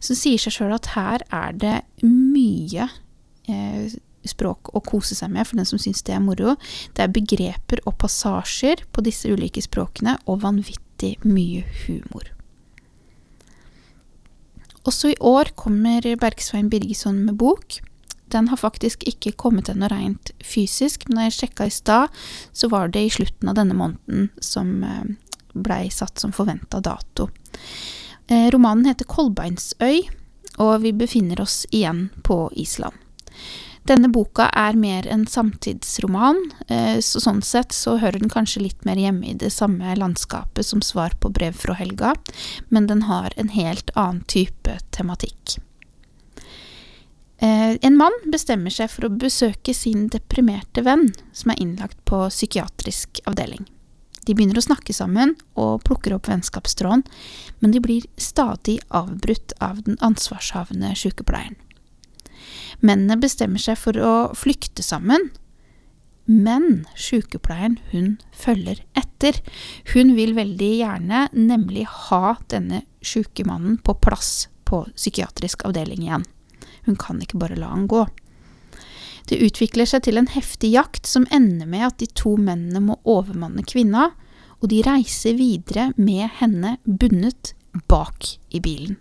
som 0.04 0.18
sier 0.18 0.40
seg 0.40 0.58
sjøl 0.58 0.76
at 0.76 0.92
her 0.94 1.24
er 1.32 1.56
det 1.56 1.78
mye 2.04 2.90
eh, 3.48 3.96
språk 4.28 4.72
å 4.72 4.82
kose 4.84 5.16
seg 5.16 5.32
med 5.32 5.46
for 5.48 5.60
den 5.60 5.68
som 5.68 5.80
syns 5.80 6.04
det 6.06 6.16
er 6.16 6.22
moro. 6.24 6.56
Det 6.96 7.04
er 7.04 7.12
begreper 7.12 7.82
og 7.84 7.98
passasjer 8.00 8.86
på 8.92 9.04
disse 9.04 9.30
ulike 9.30 9.62
språkene, 9.64 10.18
og 10.28 10.42
vanvittig 10.44 11.16
mye 11.26 11.64
humor. 11.84 12.33
Også 14.84 15.14
i 15.14 15.18
år 15.20 15.54
kommer 15.56 16.04
Bergsvein 16.20 16.68
Birgesson 16.72 17.22
med 17.24 17.38
bok. 17.40 17.80
Den 18.32 18.48
har 18.50 18.60
faktisk 18.60 19.04
ikke 19.08 19.32
kommet 19.38 19.68
ennå 19.70 19.88
rent 19.92 20.32
fysisk, 20.44 21.06
men 21.08 21.20
da 21.20 21.26
jeg 21.28 21.36
sjekka 21.38 21.68
i 21.68 21.74
stad, 21.74 22.12
så 22.52 22.68
var 22.72 22.90
det 22.92 23.04
i 23.06 23.12
slutten 23.12 23.50
av 23.50 23.58
denne 23.58 23.76
måneden 23.78 24.30
som 24.42 24.82
eh, 24.84 25.14
blei 25.54 25.86
satt 25.92 26.20
som 26.20 26.34
forventa 26.34 26.82
dato. 26.84 27.28
Eh, 28.26 28.48
romanen 28.52 28.88
heter 28.88 29.08
Kolbeinsøy, 29.08 30.02
og 30.58 30.74
vi 30.84 30.94
befinner 30.96 31.40
oss 31.44 31.62
igjen 31.70 32.08
på 32.26 32.48
Island. 32.60 32.96
Denne 33.84 34.08
boka 34.08 34.46
er 34.56 34.78
mer 34.80 35.04
en 35.12 35.26
samtidsroman, 35.28 36.38
eh, 36.72 37.00
så 37.04 37.20
sånn 37.20 37.42
sett 37.44 37.74
så 37.76 37.98
hører 38.00 38.22
den 38.22 38.32
kanskje 38.32 38.62
litt 38.64 38.86
mer 38.88 38.96
hjemme 38.96 39.28
i 39.28 39.34
det 39.36 39.50
samme 39.52 39.92
landskapet 40.00 40.64
som 40.64 40.80
Svar 40.80 41.12
på 41.20 41.28
brev 41.28 41.52
fra 41.52 41.76
Helga, 41.76 42.14
men 42.72 42.88
den 42.88 43.04
har 43.10 43.36
en 43.36 43.52
helt 43.52 43.92
annen 43.94 44.22
type 44.24 44.78
tematikk. 44.96 45.58
Eh, 47.44 47.76
en 47.76 47.96
mann 48.00 48.16
bestemmer 48.32 48.72
seg 48.72 48.88
for 48.88 49.04
å 49.04 49.12
besøke 49.12 49.74
sin 49.76 50.08
deprimerte 50.08 50.80
venn, 50.86 51.10
som 51.36 51.52
er 51.52 51.60
innlagt 51.60 52.00
på 52.08 52.22
psykiatrisk 52.32 53.20
avdeling. 53.28 53.66
De 54.24 54.32
begynner 54.32 54.56
å 54.56 54.64
snakke 54.64 54.96
sammen 54.96 55.34
og 55.60 55.84
plukker 55.84 56.14
opp 56.16 56.30
vennskapstråden, 56.30 57.04
men 57.60 57.74
de 57.74 57.84
blir 57.84 58.08
stadig 58.16 58.78
avbrutt 58.88 59.52
av 59.60 59.82
den 59.84 60.00
ansvarshavende 60.00 60.94
sykepleieren. 60.96 61.60
Mennene 62.80 63.18
bestemmer 63.20 63.62
seg 63.62 63.78
for 63.80 63.98
å 63.98 64.14
flykte 64.38 64.84
sammen, 64.84 65.30
men 66.24 66.86
sykepleieren, 66.96 67.78
hun 67.92 68.16
følger 68.32 68.80
etter. 68.96 69.40
Hun 69.92 70.14
vil 70.16 70.32
veldig 70.36 70.70
gjerne 70.78 71.26
nemlig 71.36 71.84
ha 72.08 72.36
denne 72.48 72.84
sjuke 73.04 73.44
mannen 73.44 73.76
på 73.84 73.96
plass 74.00 74.46
på 74.64 74.86
psykiatrisk 74.94 75.66
avdeling 75.68 76.06
igjen. 76.06 76.24
Hun 76.88 76.96
kan 77.00 77.20
ikke 77.20 77.40
bare 77.40 77.58
la 77.60 77.68
han 77.74 77.88
gå. 77.88 78.06
Det 79.28 79.40
utvikler 79.40 79.88
seg 79.88 80.04
til 80.04 80.20
en 80.20 80.28
heftig 80.32 80.74
jakt 80.74 81.08
som 81.08 81.28
ender 81.32 81.68
med 81.68 81.86
at 81.86 82.00
de 82.00 82.08
to 82.12 82.34
mennene 82.40 82.82
må 82.84 82.98
overmanne 83.08 83.64
kvinna, 83.68 84.10
og 84.60 84.70
de 84.72 84.82
reiser 84.84 85.36
videre 85.36 85.90
med 85.96 86.28
henne 86.40 86.78
bundet 86.84 87.52
bak 87.88 88.36
i 88.52 88.60
bilen. 88.64 88.96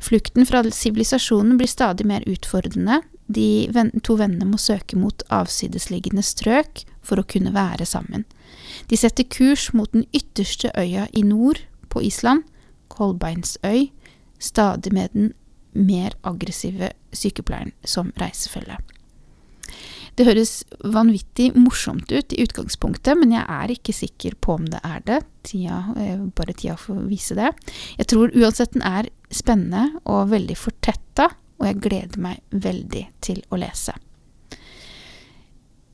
Flukten 0.00 0.46
fra 0.48 0.62
sivilisasjonen 0.64 1.58
blir 1.60 1.70
stadig 1.70 2.06
mer 2.08 2.24
utfordrende, 2.30 3.00
de 3.30 3.68
to 4.02 4.16
vennene 4.18 4.48
må 4.48 4.58
søke 4.58 4.98
mot 4.98 5.22
avsidesliggende 5.30 6.24
strøk 6.26 6.84
for 7.06 7.20
å 7.20 7.26
kunne 7.26 7.54
være 7.54 7.86
sammen. 7.86 8.24
De 8.90 8.98
setter 8.98 9.28
kurs 9.30 9.70
mot 9.76 9.90
den 9.94 10.06
ytterste 10.16 10.72
øya 10.78 11.06
i 11.14 11.22
nord 11.22 11.62
på 11.90 12.02
Island, 12.06 12.42
Kolbeinsøy, 12.90 13.90
stadig 14.40 14.92
med 14.92 15.14
den 15.14 15.32
mer 15.72 16.16
aggressive 16.26 16.90
sykepleieren 17.14 17.72
som 17.86 18.10
reisefølge. 18.18 18.80
Det 20.18 20.26
høres 20.28 20.52
vanvittig 20.82 21.50
morsomt 21.56 22.10
ut 22.12 22.34
i 22.34 22.42
utgangspunktet, 22.44 23.16
men 23.18 23.34
jeg 23.36 23.44
er 23.46 23.74
ikke 23.74 23.94
sikker 23.96 24.36
på 24.42 24.58
om 24.58 24.66
det 24.70 24.82
er 24.86 25.04
det. 25.06 25.20
Tida, 25.46 25.80
eh, 25.96 26.20
bare 26.36 26.56
tida 26.56 26.76
får 26.80 27.00
vise 27.08 27.38
det. 27.38 27.52
Jeg 27.98 28.10
tror 28.12 28.34
uansett 28.36 28.74
den 28.76 28.84
er 28.86 29.10
spennende 29.30 30.00
og 30.04 30.30
veldig 30.34 30.58
fortetta, 30.58 31.30
og 31.60 31.66
jeg 31.68 31.82
gleder 31.84 32.22
meg 32.22 32.40
veldig 32.50 33.06
til 33.24 33.42
å 33.50 33.60
lese. 33.60 33.94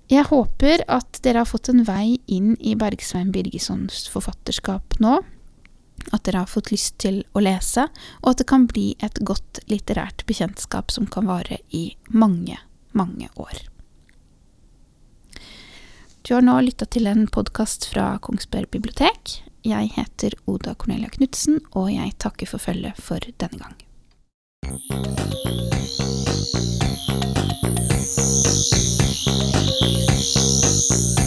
Jeg 0.07 0.29
håper 0.29 0.85
at 0.87 1.19
dere 1.25 1.43
har 1.43 1.51
fått 1.51 1.73
en 1.73 1.83
vei 1.87 2.21
inn 2.31 2.55
i 2.63 2.77
Bergsvein 2.79 3.33
Birgessons 3.35 4.05
forfatterskap 4.13 5.01
nå 5.03 5.17
at 6.15 6.27
dere 6.27 6.45
har 6.45 6.51
fått 6.51 6.71
lyst 6.71 6.99
til 7.03 7.23
å 7.35 7.43
lese, 7.43 7.89
og 8.23 8.29
at 8.31 8.43
det 8.43 8.49
kan 8.51 8.69
bli 8.71 8.93
et 9.03 9.19
godt 9.27 9.63
litterært 9.71 10.23
bekjentskap 10.29 10.93
som 10.95 11.09
kan 11.11 11.27
vare 11.27 11.59
i 11.75 11.89
mange, 12.15 12.61
mange 12.95 13.31
år. 13.35 13.65
Du 16.29 16.35
har 16.35 16.43
nå 16.43 16.61
lytta 16.61 16.87
til 16.91 17.07
en 17.07 17.29
podkast 17.31 17.85
fra 17.87 18.19
Kongsberg 18.19 18.67
bibliotek. 18.75 19.47
Jeg 19.63 19.93
heter 19.95 20.35
Oda 20.51 20.75
Cornelia 20.75 21.07
Knutsen, 21.15 21.63
og 21.71 21.95
jeg 21.95 22.19
takker 22.19 22.51
for 22.51 22.59
følget 22.59 22.99
for 22.99 23.23
denne 23.39 23.63
gang. 23.63 23.79
Thank 24.67 25.07
you. 31.21 31.26